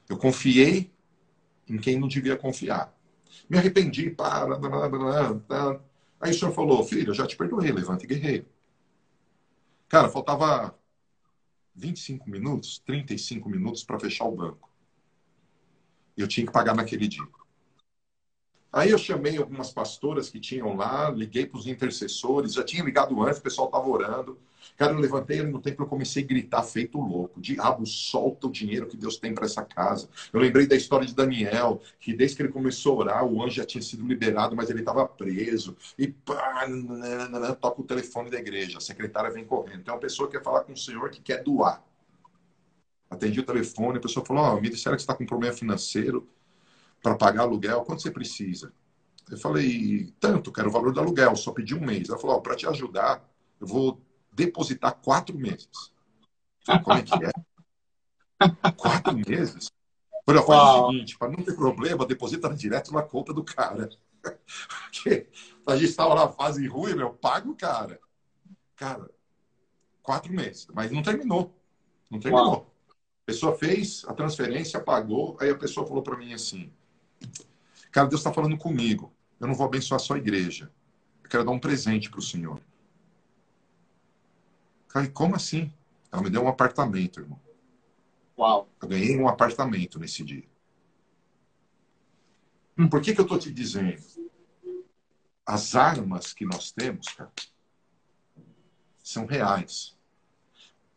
Eu 0.09 0.17
confiei 0.17 0.91
em 1.67 1.77
quem 1.77 1.99
não 1.99 2.07
devia 2.07 2.37
confiar. 2.37 2.93
Me 3.49 3.57
arrependi, 3.57 4.09
para. 4.09 4.59
Aí 6.19 6.31
o 6.31 6.33
senhor 6.33 6.51
falou, 6.51 6.83
filho, 6.83 7.09
eu 7.09 7.13
já 7.13 7.27
te 7.27 7.35
perdoei, 7.35 7.71
levante 7.71 8.07
guerreiro. 8.07 8.45
Cara, 9.87 10.09
faltava 10.09 10.77
25 11.75 12.29
minutos, 12.29 12.79
35 12.79 13.49
minutos 13.49 13.83
para 13.83 13.99
fechar 13.99 14.25
o 14.25 14.35
banco. 14.35 14.69
Eu 16.17 16.27
tinha 16.27 16.45
que 16.45 16.53
pagar 16.53 16.75
naquele 16.75 17.07
dia. 17.07 17.27
Aí 18.75 18.91
eu 18.91 18.97
chamei 18.97 19.37
algumas 19.37 19.71
pastoras 19.71 20.29
que 20.29 20.37
tinham 20.37 20.75
lá, 20.75 21.09
liguei 21.09 21.45
para 21.45 21.57
os 21.57 21.65
intercessores, 21.65 22.53
já 22.55 22.61
tinha 22.61 22.83
ligado 22.83 23.23
antes, 23.23 23.39
o 23.39 23.41
pessoal 23.41 23.67
estava 23.67 23.87
orando. 23.87 24.37
Cara, 24.75 24.91
eu 24.91 24.99
levantei 24.99 25.41
no 25.43 25.61
templo 25.61 25.85
e 25.85 25.87
comecei 25.87 26.21
a 26.21 26.27
gritar 26.27 26.61
feito 26.61 26.99
louco. 26.99 27.39
Diabo, 27.39 27.85
solta 27.85 28.47
o 28.47 28.51
dinheiro 28.51 28.85
que 28.85 28.97
Deus 28.97 29.15
tem 29.15 29.33
para 29.33 29.45
essa 29.45 29.63
casa. 29.63 30.09
Eu 30.33 30.41
lembrei 30.41 30.67
da 30.67 30.75
história 30.75 31.07
de 31.07 31.15
Daniel, 31.15 31.81
que 32.01 32.13
desde 32.13 32.35
que 32.35 32.41
ele 32.41 32.51
começou 32.51 32.95
a 32.95 32.97
orar, 32.97 33.25
o 33.25 33.41
anjo 33.41 33.55
já 33.55 33.65
tinha 33.65 33.81
sido 33.81 34.05
liberado, 34.05 34.57
mas 34.57 34.69
ele 34.69 34.79
estava 34.79 35.07
preso. 35.07 35.77
E 35.97 36.09
pá, 36.09 36.67
toca 37.61 37.79
o 37.79 37.85
telefone 37.85 38.29
da 38.29 38.39
igreja. 38.39 38.79
A 38.79 38.81
secretária 38.81 39.31
vem 39.31 39.45
correndo. 39.45 39.85
Tem 39.85 39.93
uma 39.93 40.01
pessoa 40.01 40.27
que 40.27 40.37
quer 40.37 40.43
falar 40.43 40.65
com 40.65 40.73
o 40.73 40.77
senhor 40.77 41.09
que 41.11 41.21
quer 41.21 41.41
doar. 41.41 41.81
Atendi 43.09 43.39
o 43.39 43.45
telefone, 43.45 43.99
a 43.99 44.01
pessoa 44.01 44.25
falou: 44.25 44.43
oh, 44.43 44.59
me 44.59 44.69
disseram 44.69 44.97
que 44.97 45.01
você 45.01 45.05
está 45.05 45.15
com 45.15 45.25
problema 45.25 45.55
financeiro 45.55 46.27
para 47.05 47.15
pagar 47.15 47.43
aluguel, 47.43 47.83
quanto 47.83 48.01
você 48.01 48.09
precisa? 48.09 48.73
Eu 49.29 49.37
falei: 49.37 50.11
tanto, 50.19 50.51
quero 50.51 50.69
o 50.69 50.71
valor 50.71 50.91
do 50.91 50.99
aluguel, 50.99 51.35
só 51.35 51.51
pedi 51.51 51.75
um 51.75 51.85
mês. 51.85 52.09
Ela 52.09 52.17
falou: 52.17 52.37
oh, 52.37 52.41
para 52.41 52.55
te 52.55 52.65
ajudar, 52.65 53.23
eu 53.61 53.67
vou 53.67 54.01
depositar 54.33 54.95
quatro 54.95 55.37
meses. 55.37 55.93
falei, 56.65 56.81
Como 56.81 56.97
é 56.97 57.01
que 57.03 57.25
é? 57.25 57.31
quatro 58.75 59.15
meses? 59.15 59.69
Falei, 60.25 60.41
faz 60.41 60.59
o 60.59 60.89
seguinte, 60.89 61.17
para 61.19 61.29
não 61.29 61.43
ter 61.43 61.55
problema, 61.55 62.07
deposita 62.07 62.51
direto 62.55 62.91
na 62.91 63.03
conta 63.03 63.31
do 63.31 63.43
cara. 63.43 63.87
Porque 64.85 65.27
a 65.67 65.75
gente 65.75 65.89
estava 65.89 66.15
na 66.15 66.27
fase 66.27 66.67
ruim, 66.67 66.95
meu, 66.95 67.11
paga 67.11 67.47
o 67.47 67.55
cara. 67.55 67.99
Cara, 68.75 69.11
quatro 70.01 70.33
meses, 70.33 70.67
mas 70.73 70.91
não 70.91 71.03
terminou. 71.03 71.53
Não 72.09 72.19
terminou. 72.19 72.47
Uau. 72.47 72.75
A 72.89 73.25
pessoa 73.27 73.55
fez 73.55 74.03
a 74.07 74.13
transferência, 74.13 74.79
pagou, 74.79 75.37
aí 75.39 75.51
a 75.51 75.57
pessoa 75.57 75.85
falou 75.85 76.01
para 76.01 76.17
mim 76.17 76.33
assim: 76.33 76.71
Cara, 77.91 78.07
Deus 78.07 78.21
está 78.21 78.33
falando 78.33 78.57
comigo. 78.57 79.13
Eu 79.39 79.47
não 79.47 79.55
vou 79.55 79.65
abençoar 79.65 79.99
só 79.99 80.13
a 80.13 80.17
igreja. 80.17 80.71
Eu 81.23 81.29
quero 81.29 81.45
dar 81.45 81.51
um 81.51 81.59
presente 81.59 82.09
para 82.09 82.19
o 82.19 82.23
Senhor. 82.23 82.61
Cara, 84.87 85.09
como 85.09 85.35
assim? 85.35 85.73
Ela 86.11 86.21
me 86.21 86.29
deu 86.29 86.43
um 86.43 86.47
apartamento, 86.47 87.19
irmão. 87.19 87.39
Uau. 88.37 88.69
Eu 88.81 88.87
ganhei 88.87 89.17
um 89.17 89.27
apartamento 89.27 89.99
nesse 89.99 90.23
dia. 90.23 90.47
Hum. 92.77 92.87
Por 92.89 93.01
que, 93.01 93.13
que 93.13 93.19
eu 93.19 93.25
estou 93.25 93.39
te 93.39 93.51
dizendo? 93.51 94.03
As 95.45 95.75
armas 95.75 96.33
que 96.33 96.45
nós 96.45 96.71
temos, 96.71 97.07
cara, 97.09 97.31
são 99.03 99.25
reais. 99.25 99.95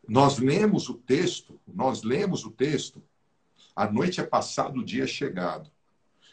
Nós 0.09 0.39
lemos 0.39 0.89
o 0.89 0.95
texto, 0.95 1.61
nós 1.67 2.03
lemos 2.03 2.45
o 2.45 2.51
texto, 2.51 3.03
a 3.77 3.91
noite 3.91 4.21
é 4.21 4.25
passada, 4.25 4.79
o 4.79 4.85
dia 4.85 5.05
é 5.05 5.07
chegado. 5.07 5.71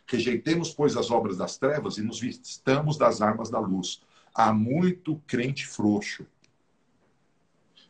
Rejeitemos, 0.08 0.72
pois, 0.72 0.96
as 0.96 1.10
obras 1.10 1.38
das 1.38 1.58
trevas 1.58 1.98
e 1.98 2.02
nos 2.02 2.20
vistamos 2.20 2.98
das 2.98 3.22
armas 3.22 3.50
da 3.50 3.60
luz. 3.60 4.02
Há 4.34 4.54
muito 4.54 5.22
crente 5.26 5.66
frouxo. 5.66 6.26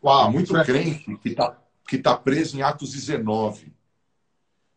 Uau, 0.03 0.27
Há 0.27 0.31
muito 0.31 0.55
é... 0.55 0.63
crente 0.63 1.17
que 1.17 1.29
está 1.29 1.59
que 1.87 1.97
tá 1.99 2.17
preso 2.17 2.57
em 2.57 2.61
Atos 2.61 2.93
19. 2.93 3.71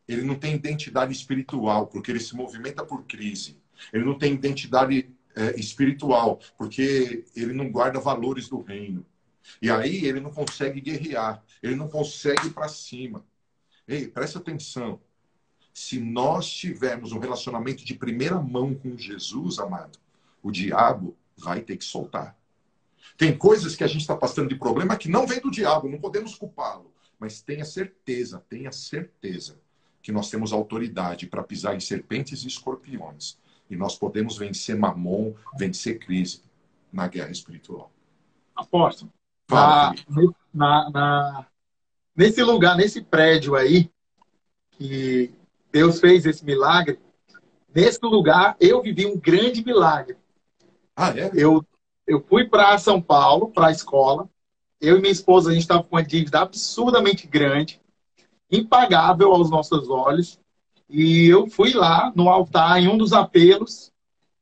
Ele 0.06 0.22
não 0.22 0.34
tem 0.34 0.54
identidade 0.54 1.12
espiritual, 1.12 1.86
porque 1.86 2.10
ele 2.10 2.20
se 2.20 2.34
movimenta 2.34 2.84
por 2.84 3.04
crise. 3.04 3.58
Ele 3.92 4.04
não 4.04 4.18
tem 4.18 4.34
identidade 4.34 5.10
é, 5.34 5.58
espiritual, 5.58 6.40
porque 6.56 7.24
ele 7.34 7.52
não 7.52 7.70
guarda 7.70 8.00
valores 8.00 8.48
do 8.48 8.60
reino. 8.60 9.06
E 9.60 9.70
aí 9.70 10.04
ele 10.04 10.20
não 10.20 10.30
consegue 10.30 10.80
guerrear, 10.80 11.42
ele 11.62 11.76
não 11.76 11.88
consegue 11.88 12.48
ir 12.48 12.50
para 12.50 12.68
cima. 12.68 13.24
Ei, 13.86 14.06
presta 14.06 14.38
atenção. 14.38 15.00
Se 15.78 16.00
nós 16.00 16.50
tivermos 16.50 17.12
um 17.12 17.20
relacionamento 17.20 17.84
de 17.84 17.94
primeira 17.94 18.34
mão 18.40 18.74
com 18.74 18.98
Jesus, 18.98 19.60
amado, 19.60 19.96
o 20.42 20.50
diabo 20.50 21.16
vai 21.36 21.60
ter 21.60 21.76
que 21.76 21.84
soltar. 21.84 22.36
Tem 23.16 23.38
coisas 23.38 23.76
que 23.76 23.84
a 23.84 23.86
gente 23.86 24.00
está 24.00 24.16
passando 24.16 24.48
de 24.48 24.56
problema 24.56 24.96
que 24.96 25.08
não 25.08 25.24
vem 25.24 25.40
do 25.40 25.52
diabo, 25.52 25.88
não 25.88 26.00
podemos 26.00 26.34
culpá-lo. 26.34 26.92
Mas 27.16 27.40
tenha 27.40 27.64
certeza, 27.64 28.44
tenha 28.48 28.72
certeza 28.72 29.56
que 30.02 30.10
nós 30.10 30.28
temos 30.28 30.52
autoridade 30.52 31.28
para 31.28 31.44
pisar 31.44 31.76
em 31.76 31.80
serpentes 31.80 32.42
e 32.42 32.48
escorpiões. 32.48 33.38
E 33.70 33.76
nós 33.76 33.96
podemos 33.96 34.36
vencer 34.36 34.76
mamon, 34.76 35.32
vencer 35.56 36.00
crise 36.00 36.42
na 36.92 37.06
guerra 37.06 37.30
espiritual. 37.30 37.92
Apóstolo, 38.56 39.12
na, 39.48 39.94
na, 40.52 40.90
na, 40.90 41.46
nesse 42.16 42.42
lugar, 42.42 42.76
nesse 42.76 43.00
prédio 43.00 43.54
aí, 43.54 43.88
que 44.72 45.37
Deus 45.78 46.00
fez 46.00 46.26
esse 46.26 46.44
milagre, 46.44 46.98
nesse 47.72 48.00
lugar 48.02 48.56
eu 48.58 48.82
vivi 48.82 49.06
um 49.06 49.16
grande 49.16 49.64
milagre. 49.64 50.16
Ah, 50.96 51.10
é? 51.16 51.30
Eu, 51.32 51.64
eu 52.04 52.20
fui 52.20 52.48
para 52.48 52.76
São 52.78 53.00
Paulo, 53.00 53.52
para 53.52 53.68
a 53.68 53.70
escola. 53.70 54.28
Eu 54.80 54.98
e 54.98 55.00
minha 55.00 55.12
esposa, 55.12 55.50
a 55.50 55.52
gente 55.52 55.62
estava 55.62 55.84
com 55.84 55.94
uma 55.94 56.02
dívida 56.02 56.40
absurdamente 56.40 57.28
grande, 57.28 57.80
impagável 58.50 59.32
aos 59.32 59.50
nossos 59.50 59.88
olhos. 59.88 60.40
E 60.90 61.28
eu 61.28 61.46
fui 61.46 61.72
lá 61.74 62.12
no 62.12 62.28
altar, 62.28 62.82
em 62.82 62.88
um 62.88 62.98
dos 62.98 63.12
apelos, 63.12 63.92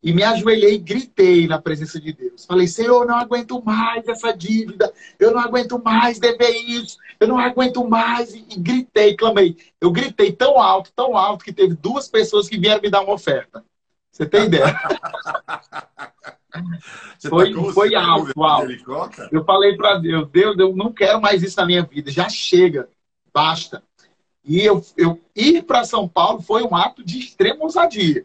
e 0.02 0.12
me 0.12 0.22
ajoelhei 0.22 0.74
e 0.74 0.78
gritei 0.78 1.46
na 1.46 1.60
presença 1.60 2.00
de 2.00 2.12
Deus. 2.12 2.44
Falei, 2.44 2.66
Senhor, 2.66 3.02
eu 3.02 3.08
não 3.08 3.16
aguento 3.16 3.62
mais 3.64 4.06
essa 4.06 4.32
dívida, 4.32 4.92
eu 5.18 5.32
não 5.32 5.40
aguento 5.40 5.82
mais 5.82 6.18
dever 6.18 6.54
isso, 6.54 6.98
eu 7.18 7.26
não 7.26 7.38
aguento 7.38 7.86
mais. 7.88 8.34
E, 8.34 8.44
gritei, 8.58 9.16
clamei. 9.16 9.56
Eu 9.80 9.90
gritei 9.90 10.32
tão 10.32 10.60
alto, 10.60 10.92
tão 10.94 11.16
alto, 11.16 11.44
que 11.44 11.52
teve 11.52 11.74
duas 11.74 12.08
pessoas 12.08 12.48
que 12.48 12.58
vieram 12.58 12.82
me 12.82 12.90
dar 12.90 13.02
uma 13.02 13.14
oferta. 13.14 13.64
Você 14.12 14.26
tem 14.26 14.44
ideia? 14.44 14.78
Você 17.18 17.28
foi 17.28 17.52
tá 17.52 17.72
foi 17.72 17.94
alto, 17.94 18.42
alto. 18.42 19.28
Eu 19.30 19.44
falei 19.44 19.76
para 19.76 19.98
Deus, 19.98 20.28
Deus, 20.30 20.58
eu 20.58 20.74
não 20.74 20.90
quero 20.90 21.20
mais 21.20 21.42
isso 21.42 21.58
na 21.58 21.66
minha 21.66 21.82
vida, 21.82 22.10
já 22.10 22.30
chega, 22.30 22.88
basta. 23.32 23.82
E 24.42 24.64
eu, 24.64 24.82
eu 24.96 25.20
ir 25.34 25.64
para 25.64 25.84
São 25.84 26.08
Paulo 26.08 26.40
foi 26.40 26.62
um 26.62 26.74
ato 26.74 27.04
de 27.04 27.18
extrema 27.18 27.64
ousadia. 27.64 28.24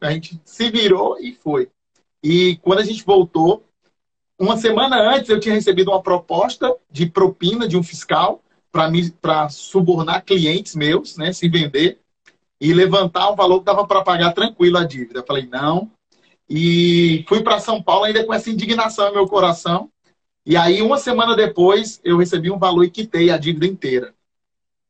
A 0.00 0.10
gente 0.10 0.40
se 0.44 0.70
virou 0.70 1.18
e 1.18 1.32
foi. 1.32 1.68
E 2.22 2.56
quando 2.62 2.80
a 2.80 2.84
gente 2.84 3.04
voltou, 3.04 3.64
uma 4.38 4.56
semana 4.56 5.00
antes 5.00 5.30
eu 5.30 5.40
tinha 5.40 5.54
recebido 5.54 5.90
uma 5.90 6.02
proposta 6.02 6.74
de 6.90 7.06
propina 7.06 7.66
de 7.66 7.76
um 7.76 7.82
fiscal 7.82 8.42
para 8.70 9.48
subornar 9.48 10.24
clientes 10.24 10.74
meus, 10.74 11.16
né, 11.16 11.32
se 11.32 11.48
vender 11.48 11.98
e 12.60 12.74
levantar 12.74 13.30
um 13.30 13.36
valor 13.36 13.60
que 13.60 13.64
dava 13.64 13.86
para 13.86 14.02
pagar 14.02 14.32
tranquilo 14.32 14.76
a 14.76 14.84
dívida. 14.84 15.20
Eu 15.20 15.26
falei, 15.26 15.46
não. 15.46 15.90
E 16.48 17.24
fui 17.28 17.42
para 17.42 17.58
São 17.58 17.82
Paulo 17.82 18.04
ainda 18.04 18.24
com 18.24 18.34
essa 18.34 18.50
indignação 18.50 19.08
no 19.08 19.14
meu 19.14 19.26
coração. 19.26 19.90
E 20.44 20.56
aí, 20.56 20.80
uma 20.80 20.96
semana 20.96 21.34
depois, 21.34 22.00
eu 22.04 22.18
recebi 22.18 22.50
um 22.50 22.58
valor 22.58 22.84
e 22.84 22.90
quitei 22.90 23.30
a 23.30 23.38
dívida 23.38 23.66
inteira. 23.66 24.14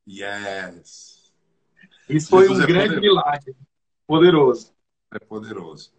Yes! 0.07 1.31
Isso 2.09 2.29
foi 2.29 2.42
Jesus 2.42 2.59
um 2.59 2.62
é 2.62 2.66
grande 2.66 2.95
poderoso. 2.95 3.01
milagre. 3.01 3.57
Poderoso 4.07 4.75
é 5.16 5.18
poderoso. 5.18 5.92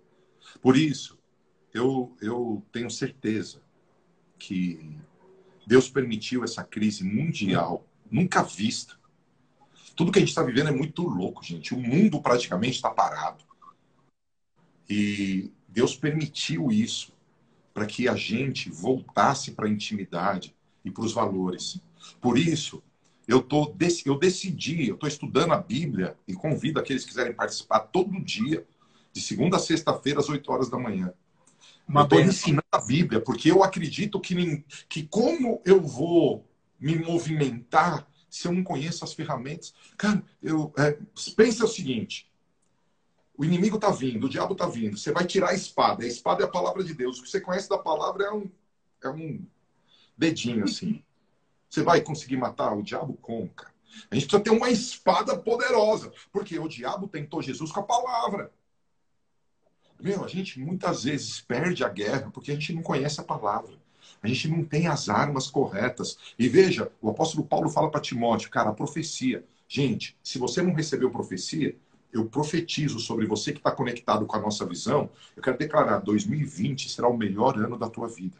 Por 0.62 0.78
isso, 0.78 1.18
eu, 1.74 2.16
eu 2.22 2.66
tenho 2.72 2.90
certeza 2.90 3.62
que 4.38 4.98
Deus 5.66 5.90
permitiu 5.90 6.44
essa 6.44 6.64
crise 6.64 7.04
mundial, 7.04 7.86
nunca 8.10 8.44
vista. 8.44 8.98
Tudo 9.96 10.12
que 10.12 10.20
a 10.20 10.22
gente 10.22 10.30
está 10.30 10.44
vivendo 10.44 10.70
é 10.70 10.72
muito 10.72 11.04
louco, 11.04 11.44
gente. 11.44 11.74
O 11.74 11.80
mundo 11.80 12.22
praticamente 12.22 12.76
está 12.76 12.90
parado. 12.90 13.44
E 14.90 15.52
Deus 15.68 15.96
permitiu 15.96 16.72
isso 16.72 17.14
para 17.74 17.86
que 17.86 18.08
a 18.08 18.16
gente 18.16 18.70
voltasse 18.70 19.52
para 19.52 19.68
a 19.68 19.70
intimidade 19.70 20.56
e 20.86 20.90
para 20.90 21.04
os 21.04 21.14
valores. 21.14 21.82
Por 22.22 22.38
isso, 22.38 22.82
eu, 23.28 23.42
tô, 23.42 23.76
eu 24.06 24.18
decidi, 24.18 24.88
eu 24.88 24.96
estou 24.96 25.10
estudando 25.10 25.52
a 25.52 25.58
Bíblia 25.58 26.18
e 26.28 26.34
convido 26.34 26.80
aqueles 26.80 27.04
que 27.04 27.10
quiserem 27.10 27.34
participar 27.34 27.80
todo 27.82 28.24
dia 28.24 28.66
de 29.18 29.24
segunda 29.24 29.58
a 29.58 29.60
sexta-feira, 29.60 30.20
às 30.20 30.30
8 30.30 30.52
horas 30.52 30.70
da 30.70 30.78
manhã. 30.78 31.14
Uma 31.88 32.02
eu 32.02 32.04
estou 32.04 32.22
ensinando 32.22 32.64
a 32.72 32.82
Bíblia, 32.82 33.22
porque 33.22 33.50
eu 33.50 33.64
acredito 33.64 34.20
que, 34.20 34.64
que 34.88 35.04
como 35.04 35.62
eu 35.66 35.82
vou 35.82 36.46
me 36.80 36.96
movimentar 36.98 38.08
se 38.30 38.48
eu 38.48 38.52
não 38.52 38.64
conheço 38.64 39.04
as 39.04 39.14
ferramentas? 39.14 39.74
Cara, 39.98 40.22
eu, 40.42 40.74
é, 40.78 40.98
pensa 41.36 41.66
o 41.66 41.68
seguinte: 41.68 42.30
o 43.36 43.44
inimigo 43.44 43.78
está 43.78 43.90
vindo, 43.90 44.26
o 44.26 44.30
diabo 44.30 44.54
está 44.54 44.68
vindo, 44.68 44.98
você 44.98 45.12
vai 45.12 45.26
tirar 45.26 45.50
a 45.50 45.56
espada, 45.56 46.04
a 46.04 46.08
espada 46.08 46.44
é 46.44 46.46
a 46.46 46.52
palavra 46.52 46.84
de 46.84 46.94
Deus. 46.94 47.20
O 47.20 47.24
que 47.24 47.30
você 47.30 47.42
conhece 47.42 47.70
da 47.70 47.78
palavra 47.78 48.26
é 48.26 48.32
um, 48.32 48.52
é 49.04 49.10
um 49.10 49.46
dedinho 50.18 50.66
assim. 50.66 51.04
Você 51.70 51.82
vai 51.82 52.02
conseguir 52.02 52.38
matar 52.38 52.74
o 52.74 52.84
diabo 52.84 53.14
como, 53.22 53.50
cara? 53.50 53.76
A 54.12 54.16
gente 54.16 54.28
precisa 54.28 54.44
ter 54.44 54.50
uma 54.52 54.70
espada 54.70 55.38
poderosa, 55.38 56.12
porque 56.32 56.60
o 56.60 56.68
diabo 56.68 57.08
tentou 57.08 57.42
Jesus 57.42 57.72
com 57.72 57.80
a 57.80 57.84
palavra. 57.84 58.52
Meu, 60.00 60.24
a 60.24 60.28
gente 60.28 60.60
muitas 60.60 61.04
vezes 61.04 61.42
perde 61.42 61.84
a 61.84 61.90
guerra 61.90 62.30
porque 62.32 62.52
a 62.52 62.54
gente 62.54 62.74
não 62.74 62.82
conhece 62.82 63.20
a 63.20 63.24
palavra. 63.24 63.74
A 64.22 64.28
gente 64.28 64.48
não 64.48 64.64
tem 64.64 64.88
as 64.88 65.10
armas 65.10 65.50
corretas. 65.50 66.18
E 66.38 66.48
veja, 66.48 66.92
o 67.02 67.10
apóstolo 67.10 67.46
Paulo 67.46 67.70
fala 67.70 67.90
para 67.90 68.02
Timóteo, 68.02 68.50
cara, 68.50 68.70
a 68.70 68.74
profecia. 68.74 69.44
Gente, 69.68 70.18
se 70.24 70.40
você 70.40 70.62
não 70.62 70.74
recebeu 70.74 71.10
profecia, 71.12 71.76
eu 72.12 72.26
profetizo 72.26 73.00
sobre 73.00 73.26
você 73.26 73.52
que 73.52 73.60
está 73.60 73.72
conectado 73.72 74.26
com 74.26 74.38
a 74.38 74.42
nossa 74.42 74.66
visão. 74.66 75.10
Eu 75.36 75.44
quero 75.44 75.58
declarar: 75.58 76.00
2020 76.00 76.90
será 76.90 77.08
o 77.08 77.18
melhor 77.18 77.58
ano 77.58 77.78
da 77.78 77.90
tua 77.90 78.08
vida. 78.08 78.38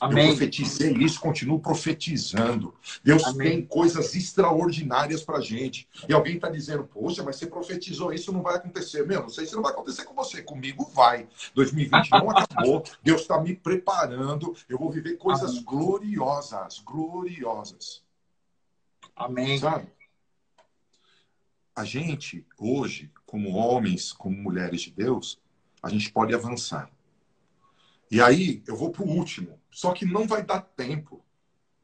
Amém. 0.00 0.24
Eu 0.24 0.30
profetizei 0.30 0.92
isso, 0.94 1.20
continuo 1.20 1.60
profetizando. 1.60 2.74
Deus 3.04 3.22
Amém. 3.24 3.50
tem 3.50 3.66
coisas 3.66 4.14
extraordinárias 4.14 5.22
para 5.22 5.40
gente. 5.40 5.86
E 6.08 6.12
alguém 6.14 6.36
está 6.36 6.48
dizendo, 6.48 6.84
poxa, 6.84 7.22
mas 7.22 7.36
você 7.36 7.46
profetizou 7.46 8.10
isso, 8.10 8.32
não 8.32 8.40
vai 8.40 8.56
acontecer. 8.56 9.06
Meu, 9.06 9.20
não 9.20 9.28
sei 9.28 9.44
se 9.44 9.54
não 9.54 9.62
vai 9.62 9.72
acontecer 9.72 10.04
com 10.04 10.14
você. 10.14 10.42
Comigo 10.42 10.90
vai. 10.94 11.28
2020 11.54 12.10
não 12.12 12.30
acabou. 12.30 12.82
Deus 13.02 13.20
está 13.20 13.38
me 13.42 13.54
preparando. 13.54 14.56
Eu 14.66 14.78
vou 14.78 14.90
viver 14.90 15.18
coisas 15.18 15.50
Amém. 15.50 15.64
gloriosas, 15.64 16.78
gloriosas. 16.78 18.02
Amém. 19.14 19.58
Sabe? 19.58 19.86
A 21.76 21.84
gente, 21.84 22.46
hoje, 22.58 23.10
como 23.26 23.54
homens, 23.54 24.14
como 24.14 24.34
mulheres 24.34 24.80
de 24.80 24.90
Deus, 24.92 25.38
a 25.82 25.90
gente 25.90 26.10
pode 26.10 26.34
avançar. 26.34 26.90
E 28.10 28.20
aí, 28.20 28.62
eu 28.66 28.74
vou 28.74 28.90
para 28.90 29.04
o 29.04 29.08
último. 29.08 29.59
Só 29.70 29.92
que 29.92 30.04
não 30.04 30.26
vai 30.26 30.42
dar 30.42 30.60
tempo. 30.60 31.24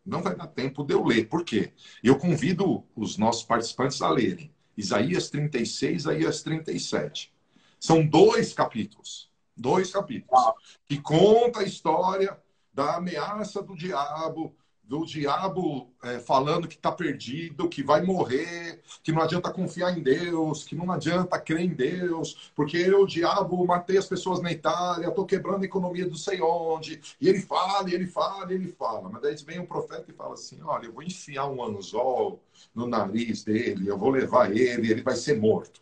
Não 0.05 0.23
vai 0.23 0.37
dar 0.37 0.47
tempo 0.47 0.85
de 0.85 0.95
eu 0.95 1.05
ler. 1.05 1.29
Por 1.29 1.45
quê? 1.45 1.73
Eu 2.03 2.17
convido 2.19 2.85
os 2.95 3.17
nossos 3.17 3.43
participantes 3.43 4.01
a 4.03 4.09
lerem. 4.09 4.53
Isaías 4.77 5.31
36, 5.31 6.03
Isaías 6.03 6.43
37. 6.43 7.35
São 7.81 8.07
dois 8.07 8.53
capítulos. 8.53 9.31
Dois 9.57 9.91
capítulos. 9.91 10.41
Que 10.87 11.01
conta 11.01 11.61
a 11.61 11.65
história 11.65 12.39
da 12.73 12.97
ameaça 12.97 13.63
do 13.63 13.75
diabo, 13.75 14.55
do 14.87 15.05
diabo 15.05 15.91
é, 16.03 16.21
falando 16.21 16.69
que 16.69 16.77
está 16.77 16.93
perdido, 16.93 17.69
que 17.69 17.83
vai 17.83 18.03
morrer, 18.03 18.81
que 19.03 19.11
não 19.11 19.21
adianta 19.21 19.53
confiar 19.53 19.97
em 19.97 20.03
Deus, 20.03 20.65
que 20.65 20.77
não 20.77 20.93
adianta 20.93 21.41
crer 21.41 21.61
em 21.61 21.75
Deus, 21.75 22.53
porque 22.55 22.77
eu, 22.77 23.03
o 23.03 23.07
diabo, 23.07 23.67
matei 23.67 23.99
as 23.99 24.07
pessoas 24.07 24.41
na 24.41 24.53
Itália, 24.53 25.09
estou 25.09 25.27
quebrando 25.27 25.63
a 25.63 25.67
economia 25.67 26.09
do 26.09 26.17
sei 26.17 26.41
onde. 26.41 27.01
E 27.21 27.29
ele 27.29 27.41
fala, 27.41 27.91
e 27.91 27.95
ele 27.95 28.07
fala, 28.07 28.53
e 28.53 28.55
ele 28.55 28.69
fala. 28.69 29.09
Mas 29.09 29.23
daí 29.23 29.37
vem 29.45 29.59
um 29.59 29.67
profeta 29.67 30.05
e 30.09 30.15
fala 30.15 30.35
assim: 30.35 30.61
olha, 30.63 30.87
eu 30.87 30.93
vou 30.93 31.03
enfiar 31.03 31.47
um 31.47 31.63
anzol 31.63 32.41
no 32.75 32.87
nariz 32.87 33.43
dele, 33.43 33.89
eu 33.89 33.99
vou 33.99 34.11
levar 34.11 34.51
ele, 34.55 34.91
ele 34.91 35.03
vai 35.03 35.17
ser 35.17 35.39
morto. 35.39 35.81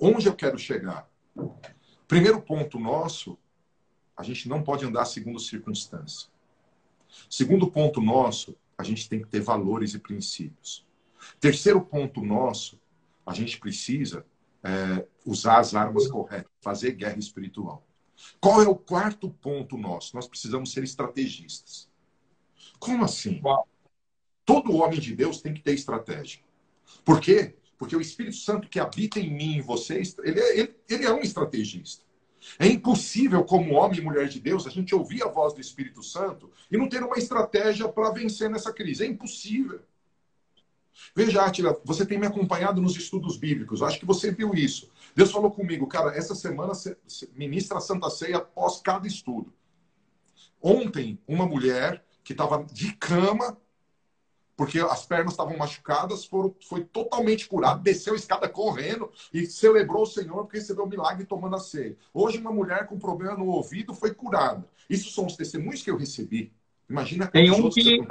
Onde 0.00 0.26
eu 0.26 0.34
quero 0.34 0.58
chegar? 0.58 1.08
Primeiro 2.08 2.40
ponto 2.42 2.80
nosso, 2.80 3.38
a 4.16 4.24
gente 4.24 4.48
não 4.48 4.62
pode 4.62 4.84
andar 4.84 5.04
segundo 5.04 5.38
circunstância. 5.38 6.33
Segundo 7.28 7.70
ponto 7.70 8.00
nosso, 8.00 8.56
a 8.76 8.82
gente 8.82 9.08
tem 9.08 9.20
que 9.20 9.28
ter 9.28 9.40
valores 9.40 9.94
e 9.94 9.98
princípios. 9.98 10.84
Terceiro 11.40 11.80
ponto 11.80 12.22
nosso, 12.22 12.80
a 13.26 13.32
gente 13.32 13.58
precisa 13.58 14.24
é, 14.62 15.06
usar 15.24 15.58
as 15.58 15.74
armas 15.74 16.06
corretas, 16.08 16.50
fazer 16.60 16.92
guerra 16.92 17.18
espiritual. 17.18 17.86
Qual 18.40 18.62
é 18.62 18.68
o 18.68 18.74
quarto 18.74 19.30
ponto 19.30 19.76
nosso? 19.76 20.14
Nós 20.14 20.26
precisamos 20.26 20.72
ser 20.72 20.84
estrategistas. 20.84 21.88
Como 22.78 23.04
assim? 23.04 23.40
Todo 24.44 24.76
homem 24.76 25.00
de 25.00 25.14
Deus 25.14 25.40
tem 25.40 25.54
que 25.54 25.62
ter 25.62 25.74
estratégia. 25.74 26.40
Por 27.04 27.20
quê? 27.20 27.56
Porque 27.78 27.96
o 27.96 28.00
Espírito 28.00 28.36
Santo 28.36 28.68
que 28.68 28.78
habita 28.78 29.18
em 29.18 29.30
mim 29.30 29.52
e 29.54 29.58
em 29.58 29.62
vocês, 29.62 30.16
ele 30.22 30.40
é, 30.40 30.58
ele, 30.58 30.74
ele 30.88 31.04
é 31.04 31.12
um 31.12 31.20
estrategista. 31.20 32.04
É 32.58 32.66
impossível, 32.66 33.44
como 33.44 33.74
homem 33.74 33.98
e 33.98 34.02
mulher 34.02 34.28
de 34.28 34.38
Deus, 34.40 34.66
a 34.66 34.70
gente 34.70 34.94
ouvir 34.94 35.22
a 35.22 35.28
voz 35.28 35.52
do 35.52 35.60
Espírito 35.60 36.02
Santo 36.02 36.50
e 36.70 36.76
não 36.76 36.88
ter 36.88 37.02
uma 37.02 37.16
estratégia 37.16 37.88
para 37.88 38.10
vencer 38.10 38.50
nessa 38.50 38.72
crise. 38.72 39.04
É 39.04 39.06
impossível. 39.06 39.80
Veja, 41.14 41.44
Atila, 41.44 41.80
você 41.84 42.06
tem 42.06 42.18
me 42.18 42.26
acompanhado 42.26 42.80
nos 42.80 42.96
estudos 42.96 43.36
bíblicos. 43.36 43.82
Acho 43.82 43.98
que 43.98 44.06
você 44.06 44.30
viu 44.30 44.54
isso. 44.54 44.90
Deus 45.14 45.30
falou 45.32 45.50
comigo, 45.50 45.86
cara, 45.86 46.16
essa 46.16 46.34
semana 46.34 46.72
ministra 47.34 47.78
a 47.78 47.80
Santa 47.80 48.08
Ceia 48.10 48.38
após 48.38 48.80
cada 48.80 49.06
estudo. 49.06 49.52
Ontem, 50.62 51.18
uma 51.26 51.46
mulher 51.46 52.04
que 52.22 52.32
estava 52.32 52.64
de 52.64 52.92
cama 52.94 53.56
porque 54.56 54.78
as 54.78 55.04
pernas 55.04 55.32
estavam 55.32 55.56
machucadas, 55.56 56.24
foram, 56.24 56.54
foi 56.68 56.84
totalmente 56.84 57.48
curado, 57.48 57.82
desceu 57.82 58.14
a 58.14 58.16
escada 58.16 58.48
correndo 58.48 59.10
e 59.32 59.46
celebrou 59.46 60.02
o 60.02 60.06
Senhor 60.06 60.44
porque 60.44 60.58
recebeu 60.58 60.84
o 60.84 60.88
milagre 60.88 61.24
tomando 61.24 61.56
a 61.56 61.60
ceia. 61.60 61.96
Hoje, 62.12 62.38
uma 62.38 62.52
mulher 62.52 62.86
com 62.86 62.98
problema 62.98 63.36
no 63.36 63.46
ouvido 63.46 63.94
foi 63.94 64.14
curada. 64.14 64.64
Isso 64.88 65.10
são 65.10 65.26
os 65.26 65.36
testemunhos 65.36 65.82
que 65.82 65.90
eu 65.90 65.96
recebi. 65.96 66.52
Imagina 66.88 67.26
Tem 67.26 67.50
um 67.50 67.68
que 67.70 68.04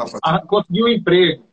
conseguiu 0.48 0.86
um 0.86 0.90
emprego. 0.90 1.48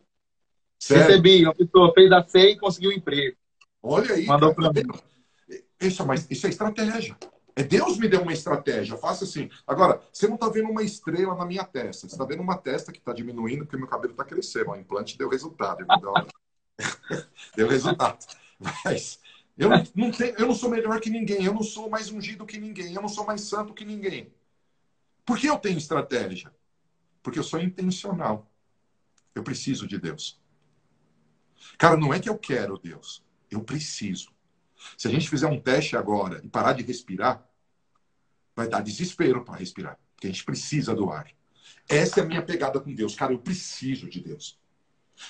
Sério? 0.79 1.07
Recebi, 1.07 1.44
uma 1.44 1.55
pessoa 1.55 1.92
fez 1.92 2.11
a 2.11 2.26
ceia 2.26 2.50
e 2.53 2.59
conseguiu 2.59 2.90
um 2.90 2.94
emprego. 2.94 3.37
Olha 3.83 4.14
aí. 4.14 4.26
Mandou 4.26 4.55
cara, 4.55 4.72
tá 4.72 5.00
isso, 5.81 6.07
mas 6.07 6.26
isso 6.31 6.46
é 6.46 6.50
estratégia. 6.50 7.16
É 7.61 7.62
Deus 7.62 7.99
me 7.99 8.09
deu 8.09 8.23
uma 8.23 8.33
estratégia. 8.33 8.96
Faça 8.96 9.25
assim. 9.25 9.51
Agora, 9.66 10.01
você 10.11 10.27
não 10.27 10.37
está 10.37 10.49
vendo 10.49 10.70
uma 10.70 10.83
estrela 10.83 11.35
na 11.35 11.44
minha 11.44 11.62
testa. 11.62 12.09
Você 12.09 12.14
está 12.14 12.25
vendo 12.25 12.42
uma 12.42 12.57
testa 12.57 12.90
que 12.90 12.99
está 12.99 13.12
diminuindo 13.12 13.66
porque 13.66 13.77
meu 13.77 13.87
cabelo 13.87 14.12
está 14.12 14.25
crescendo. 14.25 14.70
O 14.70 14.77
implante 14.77 15.18
deu 15.18 15.29
resultado. 15.29 15.85
deu 17.55 17.68
resultado. 17.68 18.25
Mas 18.59 19.20
Eu 19.59 19.68
não, 19.68 19.85
não 19.94 20.11
tenho, 20.11 20.35
eu 20.37 20.46
não 20.46 20.55
sou 20.55 20.70
melhor 20.70 20.99
que 21.01 21.11
ninguém, 21.11 21.44
eu 21.44 21.53
não 21.53 21.62
sou 21.62 21.90
mais 21.90 22.11
ungido 22.11 22.46
que 22.46 22.59
ninguém, 22.59 22.94
eu 22.94 23.03
não 23.03 23.11
sou 23.11 23.27
mais 23.27 23.42
santo 23.42 23.75
que 23.75 23.85
ninguém. 23.85 24.33
Por 25.23 25.38
que 25.38 25.46
eu 25.46 25.59
tenho 25.59 25.77
estratégia? 25.77 26.51
Porque 27.23 27.38
eu 27.38 27.44
sou 27.44 27.61
intencional. 27.61 28.51
Eu 29.35 29.42
preciso 29.42 29.87
de 29.87 29.99
Deus. 29.99 30.40
Cara, 31.77 31.99
não 31.99 32.14
é 32.14 32.18
que 32.18 32.31
eu 32.31 32.38
quero 32.38 32.79
Deus, 32.79 33.23
eu 33.51 33.62
preciso. 33.62 34.33
Se 34.96 35.09
a 35.09 35.11
gente 35.11 35.29
fizer 35.29 35.46
um 35.46 35.61
teste 35.61 35.94
agora 35.94 36.40
e 36.42 36.49
parar 36.49 36.73
de 36.73 36.83
respirar, 36.83 37.49
vai 38.61 38.68
dar 38.68 38.83
desespero 38.83 39.42
para 39.42 39.57
respirar, 39.57 39.99
porque 40.14 40.27
a 40.27 40.31
gente 40.31 40.44
precisa 40.44 40.94
do 40.94 41.11
ar. 41.11 41.31
Essa 41.88 42.20
é 42.20 42.23
a 42.23 42.27
minha 42.27 42.42
pegada 42.42 42.79
com 42.79 42.94
Deus. 42.94 43.14
Cara, 43.14 43.33
eu 43.33 43.38
preciso 43.38 44.09
de 44.09 44.20
Deus. 44.20 44.59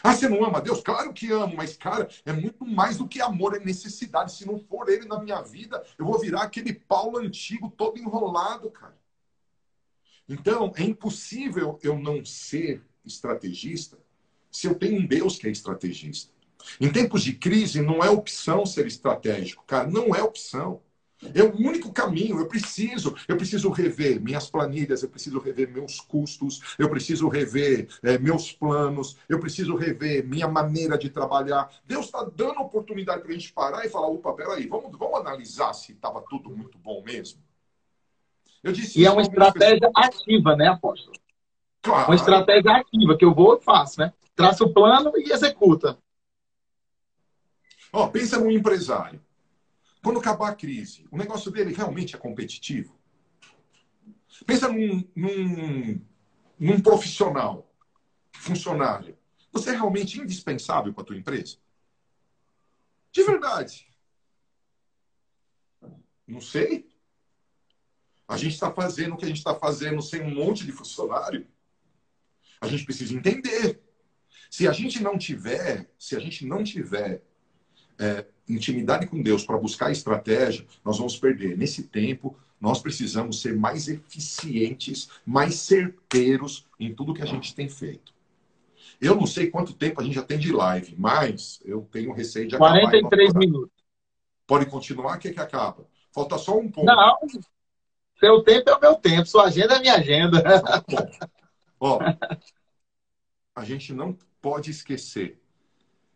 Ah, 0.02 0.12
você 0.12 0.28
não 0.28 0.44
ama 0.44 0.60
Deus? 0.60 0.80
Claro 0.80 1.12
que 1.12 1.30
amo, 1.30 1.56
mas, 1.56 1.76
cara, 1.76 2.08
é 2.24 2.32
muito 2.32 2.66
mais 2.66 2.96
do 2.96 3.06
que 3.06 3.20
amor, 3.20 3.56
é 3.56 3.60
necessidade. 3.60 4.32
Se 4.32 4.44
não 4.44 4.58
for 4.58 4.88
Ele 4.88 5.06
na 5.06 5.20
minha 5.20 5.40
vida, 5.42 5.82
eu 5.96 6.04
vou 6.04 6.18
virar 6.18 6.42
aquele 6.42 6.72
Paulo 6.72 7.18
antigo 7.18 7.70
todo 7.70 7.98
enrolado, 7.98 8.68
cara. 8.70 8.98
Então, 10.28 10.72
é 10.76 10.82
impossível 10.82 11.78
eu 11.82 11.98
não 11.98 12.24
ser 12.24 12.84
estrategista 13.04 13.96
se 14.50 14.66
eu 14.66 14.74
tenho 14.74 15.00
um 15.00 15.06
Deus 15.06 15.38
que 15.38 15.46
é 15.46 15.50
estrategista. 15.50 16.32
Em 16.80 16.90
tempos 16.90 17.22
de 17.22 17.32
crise, 17.32 17.80
não 17.80 18.02
é 18.02 18.10
opção 18.10 18.66
ser 18.66 18.86
estratégico, 18.86 19.64
cara, 19.64 19.88
não 19.88 20.14
é 20.14 20.22
opção. 20.22 20.82
É 21.34 21.42
o 21.42 21.54
único 21.54 21.92
caminho. 21.92 22.38
Eu 22.38 22.46
preciso, 22.46 23.14
eu 23.28 23.36
preciso 23.36 23.70
rever 23.70 24.20
minhas 24.20 24.48
planilhas, 24.48 25.02
eu 25.02 25.08
preciso 25.08 25.38
rever 25.38 25.70
meus 25.70 26.00
custos, 26.00 26.74
eu 26.78 26.88
preciso 26.88 27.28
rever 27.28 27.88
é, 28.02 28.18
meus 28.18 28.52
planos, 28.52 29.16
eu 29.28 29.38
preciso 29.38 29.76
rever 29.76 30.26
minha 30.26 30.48
maneira 30.48 30.96
de 30.96 31.10
trabalhar. 31.10 31.70
Deus 31.84 32.06
está 32.06 32.24
dando 32.24 32.60
oportunidade 32.60 33.22
para 33.22 33.30
a 33.30 33.34
gente 33.34 33.52
parar 33.52 33.84
e 33.84 33.90
falar: 33.90 34.08
opa, 34.08 34.32
peraí, 34.32 34.66
vamos, 34.66 34.96
vamos 34.98 35.20
analisar 35.20 35.72
se 35.74 35.92
estava 35.92 36.22
tudo 36.28 36.50
muito 36.50 36.78
bom 36.78 37.02
mesmo. 37.02 37.40
Eu 38.62 38.72
disse 38.72 39.00
e 39.00 39.06
é 39.06 39.10
uma 39.10 39.22
estratégia 39.22 39.90
ativa, 39.94 40.56
né, 40.56 40.68
apóstolo? 40.68 41.16
Claro. 41.82 42.10
Uma 42.10 42.14
estratégia 42.14 42.72
ativa, 42.72 43.16
que 43.16 43.24
eu 43.24 43.34
vou 43.34 43.56
e 43.56 43.62
faço, 43.62 44.00
né? 44.00 44.12
Traça 44.34 44.64
o 44.64 44.72
plano 44.72 45.12
e 45.16 45.32
executa. 45.32 45.98
Ó, 47.92 48.06
pensa 48.08 48.38
num 48.38 48.50
empresário. 48.50 49.20
Quando 50.02 50.18
acabar 50.18 50.50
a 50.50 50.54
crise, 50.54 51.06
o 51.10 51.16
negócio 51.16 51.50
dele 51.50 51.74
realmente 51.74 52.16
é 52.16 52.18
competitivo? 52.18 52.98
Pensa 54.46 54.68
num, 54.68 55.06
num, 55.14 56.00
num 56.58 56.80
profissional, 56.80 57.70
funcionário. 58.32 59.16
Você 59.52 59.70
é 59.70 59.72
realmente 59.72 60.18
indispensável 60.20 60.94
para 60.94 61.02
a 61.02 61.06
tua 61.06 61.16
empresa? 61.16 61.56
De 63.12 63.22
verdade. 63.22 63.88
Não 66.26 66.40
sei. 66.40 66.88
A 68.26 68.36
gente 68.36 68.54
está 68.54 68.72
fazendo 68.72 69.14
o 69.14 69.16
que 69.16 69.24
a 69.24 69.28
gente 69.28 69.38
está 69.38 69.54
fazendo 69.54 70.00
sem 70.00 70.22
um 70.22 70.34
monte 70.34 70.64
de 70.64 70.72
funcionário. 70.72 71.46
A 72.60 72.68
gente 72.68 72.84
precisa 72.84 73.14
entender. 73.14 73.82
Se 74.48 74.68
a 74.68 74.72
gente 74.72 75.02
não 75.02 75.18
tiver, 75.18 75.92
se 75.98 76.16
a 76.16 76.20
gente 76.20 76.46
não 76.46 76.62
tiver 76.62 77.24
é, 77.98 78.26
intimidade 78.48 79.06
com 79.06 79.22
Deus 79.22 79.44
para 79.44 79.58
buscar 79.58 79.90
estratégia, 79.90 80.66
nós 80.84 80.98
vamos 80.98 81.16
perder. 81.16 81.56
Nesse 81.56 81.84
tempo, 81.84 82.36
nós 82.60 82.80
precisamos 82.80 83.40
ser 83.40 83.56
mais 83.56 83.88
eficientes, 83.88 85.08
mais 85.24 85.54
certeiros 85.56 86.66
em 86.78 86.94
tudo 86.94 87.14
que 87.14 87.22
a 87.22 87.26
gente 87.26 87.54
tem 87.54 87.68
feito. 87.68 88.12
Eu 89.00 89.14
não 89.14 89.26
sei 89.26 89.50
quanto 89.50 89.72
tempo 89.72 90.00
a 90.00 90.04
gente 90.04 90.14
já 90.14 90.22
tem 90.22 90.38
de 90.38 90.52
live, 90.52 90.94
mas 90.98 91.60
eu 91.64 91.88
tenho 91.90 92.12
receio 92.12 92.46
de 92.46 92.54
acabar. 92.54 92.80
43 92.80 93.32
minutos. 93.34 93.72
Pode 94.46 94.66
continuar, 94.66 95.16
que 95.18 95.28
é 95.28 95.32
que 95.32 95.40
acaba? 95.40 95.86
Falta 96.12 96.36
só 96.36 96.58
um 96.58 96.70
ponto. 96.70 96.84
Não, 96.84 97.16
seu 98.18 98.42
tempo 98.42 98.68
é 98.68 98.74
o 98.74 98.80
meu 98.80 98.94
tempo, 98.96 99.26
sua 99.26 99.44
agenda 99.44 99.76
é 99.76 99.80
minha 99.80 99.94
agenda. 99.94 100.42
Ó, 101.80 101.98
a 103.54 103.64
gente 103.64 103.94
não 103.94 104.16
pode 104.42 104.70
esquecer. 104.70 105.40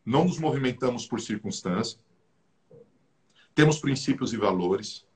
Não 0.04 0.24
nos 0.24 0.38
movimentamos 0.38 1.06
por 1.06 1.20
circunstância 1.20 1.98
temos 3.54 3.78
princípios 3.78 4.32
e 4.32 4.36
valores, 4.36 5.06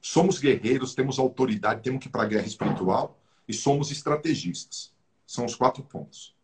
somos 0.00 0.38
guerreiros, 0.38 0.94
temos 0.94 1.18
autoridade, 1.18 1.82
temos 1.82 2.00
que 2.00 2.08
ir 2.08 2.10
para 2.10 2.22
a 2.22 2.26
guerra 2.26 2.46
espiritual 2.46 3.18
e 3.46 3.52
somos 3.52 3.90
estrategistas. 3.90 4.94
São 5.26 5.44
os 5.44 5.54
quatro 5.54 5.82
pontos. 5.82 6.34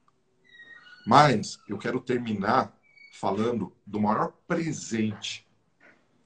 Mas 1.06 1.59
eu 1.68 1.78
quero 1.78 2.00
terminar 2.00 2.76
falando 3.12 3.72
do 3.87 4.00
maior 4.00 4.32
presente 4.46 5.46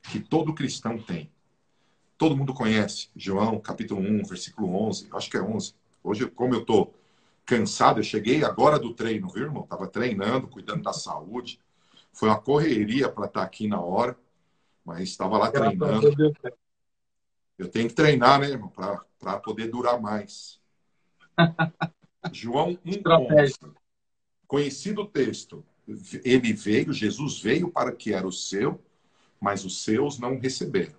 que 0.02 0.18
todo 0.18 0.54
cristão 0.54 0.98
tem. 0.98 1.30
Todo 2.16 2.37
mundo 2.37 2.52
conhece, 2.52 3.09
João, 3.14 3.61
capítulo 3.61 4.00
1, 4.00 4.24
versículo 4.24 4.74
11, 4.88 5.09
acho 5.12 5.30
que 5.30 5.37
é 5.37 5.42
11. 5.42 5.74
Hoje, 6.02 6.26
como 6.26 6.54
eu 6.54 6.61
estou 6.61 6.94
cansado, 7.44 8.00
eu 8.00 8.04
cheguei 8.04 8.44
agora 8.44 8.78
do 8.78 8.94
treino, 8.94 9.28
viu, 9.28 9.44
irmão? 9.44 9.64
Estava 9.64 9.87
treinando, 9.87 10.48
cuidando 10.48 10.83
da 10.83 10.92
saúde. 10.92 11.61
Foi 12.12 12.28
uma 12.28 12.40
correria 12.40 13.09
para 13.09 13.26
estar 13.26 13.40
tá 13.40 13.46
aqui 13.46 13.68
na 13.68 13.80
hora 13.80 14.16
mas 14.85 15.09
estava 15.09 15.38
lá 15.38 15.51
treinando. 15.51 16.33
Eu 17.59 17.69
tenho 17.69 17.88
que 17.88 17.95
treinar, 17.95 18.40
né, 18.40 18.49
irmão, 18.49 18.73
para 19.19 19.38
poder 19.38 19.69
durar 19.69 20.01
mais. 20.01 20.61
João 22.33 22.79
1,11. 22.85 23.75
Conhecido 24.47 25.03
o 25.03 25.07
texto. 25.07 25.64
Ele 26.25 26.53
veio, 26.53 26.93
Jesus 26.93 27.40
veio 27.40 27.71
para 27.71 27.93
que 27.93 28.12
era 28.12 28.27
o 28.27 28.33
seu, 28.33 28.83
mas 29.40 29.64
os 29.64 29.83
seus 29.83 30.19
não 30.19 30.38
receberam. 30.38 30.99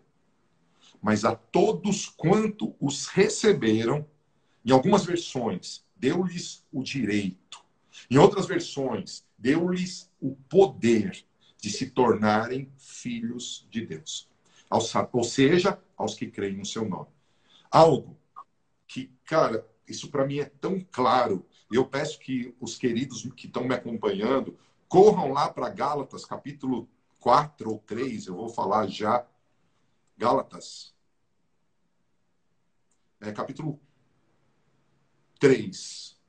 Mas 1.02 1.26
a 1.26 1.36
todos 1.36 2.08
quanto 2.08 2.76
os 2.80 3.08
receberam, 3.08 4.06
em 4.64 4.72
algumas 4.72 5.06
versões, 5.06 5.84
deu-lhes 5.96 6.66
o 6.72 6.84
direito. 6.84 7.64
Em 8.10 8.18
outras 8.18 8.46
versões, 8.46 9.24
deu-lhes 9.38 10.12
o 10.20 10.36
poder 10.48 11.26
de 11.62 11.70
se 11.70 11.92
tornarem 11.92 12.74
filhos 12.76 13.68
de 13.70 13.86
Deus. 13.86 14.28
Ou 14.70 15.24
seja, 15.24 15.82
aos 15.96 16.16
que 16.16 16.28
creem 16.28 16.58
no 16.58 16.66
seu 16.66 16.90
nome. 16.90 17.10
Algo 17.70 18.18
que, 18.88 19.14
cara, 19.24 19.66
isso 19.88 20.10
para 20.10 20.26
mim 20.26 20.40
é 20.40 20.46
tão 20.46 20.84
claro. 20.92 21.46
Eu 21.72 21.86
peço 21.86 22.20
que 22.20 22.56
os 22.60 22.78
queridos 22.78 23.30
que 23.36 23.46
estão 23.46 23.64
me 23.64 23.76
acompanhando 23.76 24.58
corram 24.90 25.32
lá 25.32 25.50
para 25.54 25.70
Gálatas, 25.70 26.26
capítulo 26.26 26.90
4 27.20 27.70
ou 27.70 27.80
3, 27.80 28.26
eu 28.26 28.36
vou 28.36 28.50
falar 28.50 28.88
já. 28.88 29.26
Gálatas. 30.18 30.96
É, 33.20 33.32
capítulo 33.32 33.80
3. 35.40 36.20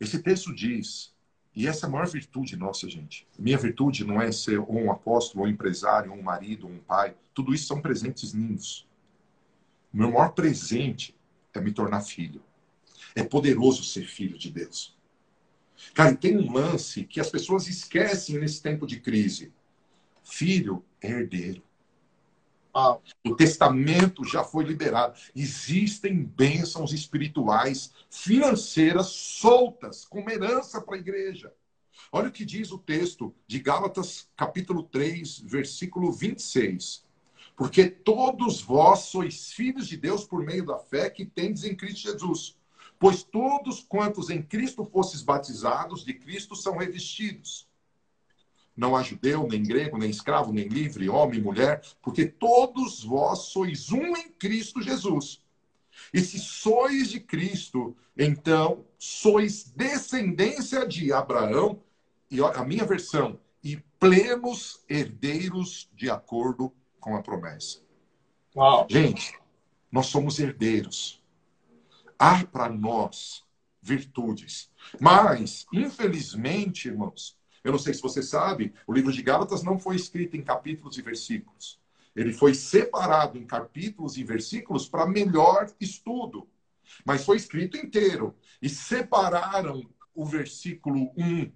Esse 0.00 0.20
texto 0.22 0.54
diz 0.54 1.15
e 1.56 1.66
essa 1.66 1.86
é 1.86 1.88
a 1.88 1.90
maior 1.90 2.06
virtude 2.06 2.54
nossa, 2.54 2.86
gente. 2.86 3.26
Minha 3.38 3.56
virtude 3.56 4.04
não 4.04 4.20
é 4.20 4.30
ser 4.30 4.60
um 4.60 4.92
apóstolo, 4.92 5.44
um 5.44 5.48
empresário, 5.48 6.12
um 6.12 6.20
marido, 6.20 6.66
um 6.66 6.78
pai. 6.78 7.16
Tudo 7.32 7.54
isso 7.54 7.66
são 7.66 7.80
presentes 7.80 8.32
lindos. 8.32 8.86
O 9.92 9.96
meu 9.96 10.10
maior 10.10 10.32
presente 10.32 11.16
é 11.54 11.60
me 11.60 11.72
tornar 11.72 12.02
filho. 12.02 12.42
É 13.14 13.24
poderoso 13.24 13.82
ser 13.82 14.06
filho 14.06 14.36
de 14.36 14.50
Deus. 14.50 14.94
Cara, 15.94 16.12
e 16.12 16.16
tem 16.16 16.36
um 16.36 16.52
lance 16.52 17.04
que 17.04 17.20
as 17.20 17.30
pessoas 17.30 17.66
esquecem 17.68 18.38
nesse 18.38 18.60
tempo 18.62 18.86
de 18.86 19.00
crise. 19.00 19.50
Filho 20.22 20.84
é 21.00 21.10
herdeiro. 21.10 21.62
O 23.24 23.34
testamento 23.34 24.22
já 24.22 24.44
foi 24.44 24.64
liberado. 24.64 25.18
Existem 25.34 26.22
bênçãos 26.22 26.92
espirituais, 26.92 27.90
financeiras, 28.10 29.06
soltas, 29.06 30.04
como 30.04 30.30
herança 30.30 30.80
para 30.80 30.96
a 30.96 30.98
igreja. 30.98 31.52
Olha 32.12 32.28
o 32.28 32.32
que 32.32 32.44
diz 32.44 32.70
o 32.70 32.78
texto 32.78 33.34
de 33.46 33.58
Gálatas, 33.60 34.28
capítulo 34.36 34.82
3, 34.82 35.40
versículo 35.40 36.12
26. 36.12 37.04
Porque 37.56 37.88
todos 37.88 38.60
vós 38.60 39.00
sois 39.00 39.52
filhos 39.52 39.88
de 39.88 39.96
Deus 39.96 40.24
por 40.24 40.44
meio 40.44 40.66
da 40.66 40.78
fé 40.78 41.08
que 41.08 41.24
tendes 41.24 41.64
em 41.64 41.74
Cristo 41.74 42.00
Jesus. 42.00 42.58
Pois 42.98 43.22
todos 43.22 43.82
quantos 43.82 44.28
em 44.28 44.42
Cristo 44.42 44.84
fostes 44.84 45.22
batizados, 45.22 46.04
de 46.04 46.12
Cristo 46.12 46.54
são 46.54 46.76
revestidos. 46.76 47.66
Não 48.76 48.94
há 48.94 49.02
judeu, 49.02 49.46
nem 49.48 49.62
grego, 49.62 49.96
nem 49.96 50.10
escravo, 50.10 50.52
nem 50.52 50.68
livre, 50.68 51.08
homem, 51.08 51.40
mulher, 51.40 51.80
porque 52.02 52.26
todos 52.26 53.02
vós 53.02 53.38
sois 53.46 53.90
um 53.90 54.16
em 54.16 54.28
Cristo 54.30 54.82
Jesus. 54.82 55.42
E 56.12 56.20
se 56.20 56.38
sois 56.38 57.08
de 57.08 57.20
Cristo, 57.20 57.96
então 58.16 58.84
sois 58.98 59.64
descendência 59.64 60.86
de 60.86 61.12
Abraão, 61.12 61.80
e 62.30 62.40
a 62.42 62.64
minha 62.64 62.84
versão, 62.84 63.38
e 63.62 63.76
plenos 63.98 64.84
herdeiros 64.88 65.88
de 65.94 66.10
acordo 66.10 66.72
com 67.00 67.16
a 67.16 67.22
promessa. 67.22 67.80
Uau. 68.54 68.86
Gente, 68.90 69.38
nós 69.90 70.06
somos 70.06 70.38
herdeiros. 70.38 71.22
Há 72.18 72.44
para 72.44 72.68
nós 72.68 73.44
virtudes. 73.80 74.70
Mas, 75.00 75.66
infelizmente, 75.72 76.88
irmãos, 76.88 77.36
Eu 77.66 77.72
não 77.72 77.80
sei 77.80 77.92
se 77.92 78.00
você 78.00 78.22
sabe, 78.22 78.72
o 78.86 78.92
livro 78.92 79.12
de 79.12 79.20
Gálatas 79.20 79.64
não 79.64 79.76
foi 79.76 79.96
escrito 79.96 80.36
em 80.36 80.42
capítulos 80.42 80.96
e 80.98 81.02
versículos. 81.02 81.80
Ele 82.14 82.32
foi 82.32 82.54
separado 82.54 83.36
em 83.36 83.44
capítulos 83.44 84.16
e 84.16 84.22
versículos 84.22 84.88
para 84.88 85.04
melhor 85.04 85.68
estudo. 85.80 86.48
Mas 87.04 87.24
foi 87.24 87.36
escrito 87.36 87.76
inteiro. 87.76 88.36
E 88.62 88.68
separaram 88.68 89.84
o 90.14 90.24
versículo 90.24 91.12
1, 91.16 91.50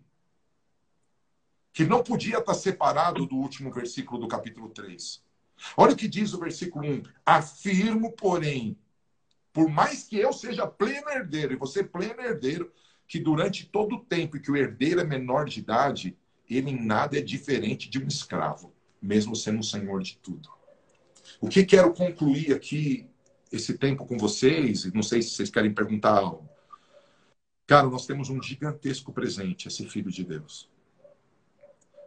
que 1.72 1.84
não 1.84 2.02
podia 2.02 2.38
estar 2.38 2.54
separado 2.54 3.24
do 3.24 3.36
último 3.36 3.70
versículo 3.70 4.20
do 4.20 4.26
capítulo 4.26 4.68
3. 4.70 5.22
Olha 5.76 5.92
o 5.92 5.96
que 5.96 6.08
diz 6.08 6.34
o 6.34 6.40
versículo 6.40 6.88
1. 6.88 7.02
Afirmo, 7.24 8.10
porém, 8.16 8.76
por 9.52 9.68
mais 9.68 10.02
que 10.02 10.18
eu 10.18 10.32
seja 10.32 10.66
pleno 10.66 11.08
herdeiro, 11.08 11.52
e 11.52 11.56
você 11.56 11.84
pleno 11.84 12.20
herdeiro, 12.20 12.72
que 13.10 13.18
durante 13.18 13.66
todo 13.66 13.96
o 13.96 14.04
tempo 14.04 14.38
que 14.38 14.52
o 14.52 14.56
herdeiro 14.56 15.00
é 15.00 15.04
menor 15.04 15.44
de 15.46 15.58
idade, 15.58 16.16
ele 16.48 16.70
em 16.70 16.80
nada 16.80 17.18
é 17.18 17.20
diferente 17.20 17.90
de 17.90 17.98
um 17.98 18.06
escravo, 18.06 18.72
mesmo 19.02 19.34
sendo 19.34 19.58
o 19.58 19.64
senhor 19.64 20.00
de 20.00 20.16
tudo. 20.18 20.48
O 21.40 21.48
que 21.48 21.64
quero 21.64 21.92
concluir 21.92 22.54
aqui 22.54 23.10
esse 23.50 23.76
tempo 23.76 24.06
com 24.06 24.16
vocês, 24.16 24.84
e 24.84 24.94
não 24.94 25.02
sei 25.02 25.22
se 25.22 25.30
vocês 25.30 25.50
querem 25.50 25.74
perguntar 25.74 26.16
algo. 26.18 26.48
Cara, 27.66 27.88
nós 27.88 28.06
temos 28.06 28.30
um 28.30 28.40
gigantesco 28.40 29.12
presente, 29.12 29.66
esse 29.66 29.84
filho 29.88 30.12
de 30.12 30.22
Deus. 30.22 30.70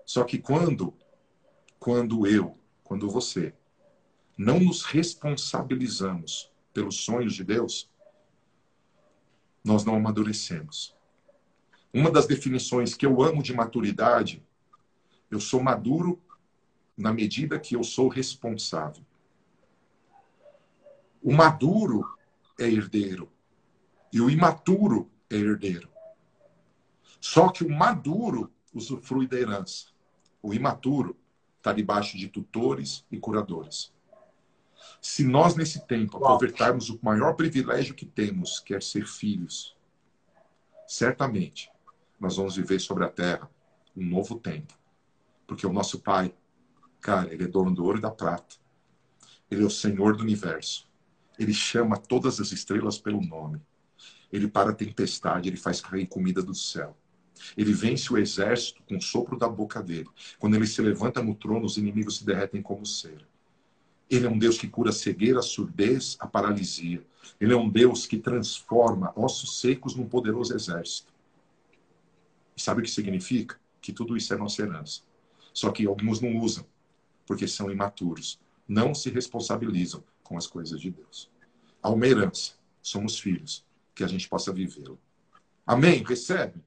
Só 0.06 0.24
que 0.24 0.38
quando 0.38 0.94
quando 1.80 2.26
eu, 2.26 2.58
quando 2.82 3.10
você 3.10 3.54
não 4.38 4.58
nos 4.58 4.84
responsabilizamos 4.84 6.50
pelos 6.74 6.96
sonhos 7.02 7.34
de 7.34 7.44
Deus, 7.44 7.92
nós 9.64 9.86
não 9.86 9.96
amadurecemos. 9.96 10.96
Uma 11.94 12.12
das 12.12 12.26
definições 12.26 12.96
que 12.96 13.06
eu 13.06 13.22
amo 13.22 13.42
de 13.42 13.54
maturidade, 13.54 14.44
eu 15.30 15.40
sou 15.40 15.62
maduro 15.62 16.22
na 16.98 17.14
medida 17.14 17.60
que 17.60 17.76
eu 17.76 17.84
sou 17.84 18.08
responsável. 18.08 19.04
O 21.22 21.32
maduro 21.32 22.04
é 22.60 22.68
herdeiro 22.68 23.32
e 24.12 24.20
o 24.20 24.30
imaturo 24.30 25.10
é 25.30 25.36
herdeiro. 25.36 25.90
Só 27.22 27.50
que 27.50 27.64
o 27.64 27.70
maduro 27.70 28.52
usufrui 28.74 29.28
da 29.28 29.40
herança. 29.40 29.88
O 30.42 30.54
imaturo 30.54 31.16
está 31.58 31.72
debaixo 31.72 32.18
de 32.18 32.28
tutores 32.28 33.06
e 33.10 33.18
curadores. 33.18 33.93
Se 35.06 35.22
nós, 35.26 35.54
nesse 35.54 35.86
tempo, 35.86 36.16
aproveitarmos 36.16 36.90
o 36.90 36.98
maior 37.04 37.34
privilégio 37.34 37.94
que 37.94 38.06
temos, 38.06 38.62
que 38.62 38.74
é 38.74 38.80
ser 38.80 39.06
filhos, 39.06 39.76
certamente 40.88 41.70
nós 42.18 42.38
vamos 42.38 42.56
viver 42.56 42.80
sobre 42.80 43.04
a 43.04 43.10
terra 43.10 43.52
um 43.98 44.06
novo 44.06 44.40
tempo. 44.40 44.74
Porque 45.46 45.68
o 45.68 45.74
nosso 45.74 46.00
Pai, 46.00 46.34
cara, 47.02 47.34
ele 47.34 47.44
é 47.44 47.48
dono 47.48 47.76
do 47.76 47.84
ouro 47.84 47.98
e 47.98 48.02
da 48.02 48.10
prata. 48.10 48.56
Ele 49.52 49.64
é 49.64 49.66
o 49.66 49.70
Senhor 49.70 50.16
do 50.16 50.24
universo. 50.24 50.88
Ele 51.38 51.54
chama 51.54 51.98
todas 51.98 52.40
as 52.40 52.54
estrelas 52.54 52.98
pelo 52.98 53.22
nome. 53.22 53.62
Ele 54.32 54.48
para 54.48 54.70
a 54.70 54.74
tempestade, 54.74 55.50
ele 55.50 55.58
faz 55.58 55.82
cair 55.82 56.08
comida 56.08 56.42
do 56.42 56.56
céu. 56.56 56.98
Ele 57.58 57.74
vence 57.74 58.12
o 58.12 58.18
exército 58.18 58.82
com 58.84 58.96
o 58.96 59.02
sopro 59.02 59.38
da 59.38 59.50
boca 59.50 59.84
dele. 59.84 60.10
Quando 60.40 60.56
ele 60.56 60.66
se 60.66 60.82
levanta 60.82 61.22
no 61.22 61.36
trono, 61.36 61.66
os 61.66 61.76
inimigos 61.76 62.20
se 62.20 62.26
derretem 62.26 62.62
como 62.62 62.86
cera. 62.86 63.33
Ele 64.16 64.28
é 64.28 64.30
um 64.30 64.38
Deus 64.38 64.60
que 64.60 64.68
cura 64.68 64.92
a 64.92 64.94
cegueira, 64.94 65.40
a 65.40 65.42
surdez, 65.42 66.16
a 66.20 66.28
paralisia. 66.28 67.04
Ele 67.42 67.52
é 67.52 67.58
um 67.58 67.68
Deus 67.68 68.06
que 68.06 68.18
transforma 68.18 69.12
ossos 69.16 69.60
secos 69.60 69.96
num 69.96 70.08
poderoso 70.08 70.54
exército. 70.54 71.12
E 72.56 72.62
sabe 72.62 72.82
o 72.82 72.84
que 72.84 72.92
significa? 72.92 73.60
Que 73.82 73.92
tudo 73.92 74.16
isso 74.16 74.32
é 74.32 74.38
nossa 74.38 74.62
herança. 74.62 75.02
Só 75.52 75.72
que 75.72 75.88
alguns 75.88 76.22
não 76.22 76.38
usam, 76.38 76.64
porque 77.26 77.48
são 77.48 77.72
imaturos. 77.72 78.40
Não 78.68 78.94
se 78.94 79.10
responsabilizam 79.10 80.04
com 80.24 80.38
as 80.38 80.46
coisas 80.46 80.80
de 80.80 80.92
Deus. 80.92 81.28
Há 81.82 81.90
uma 81.90 82.06
herança. 82.06 82.54
Somos 82.84 83.20
filhos. 83.20 83.66
Que 83.96 84.04
a 84.04 84.08
gente 84.08 84.30
possa 84.30 84.54
vivê-la. 84.54 84.96
Amém? 85.66 86.04
Recebe? 86.04 86.64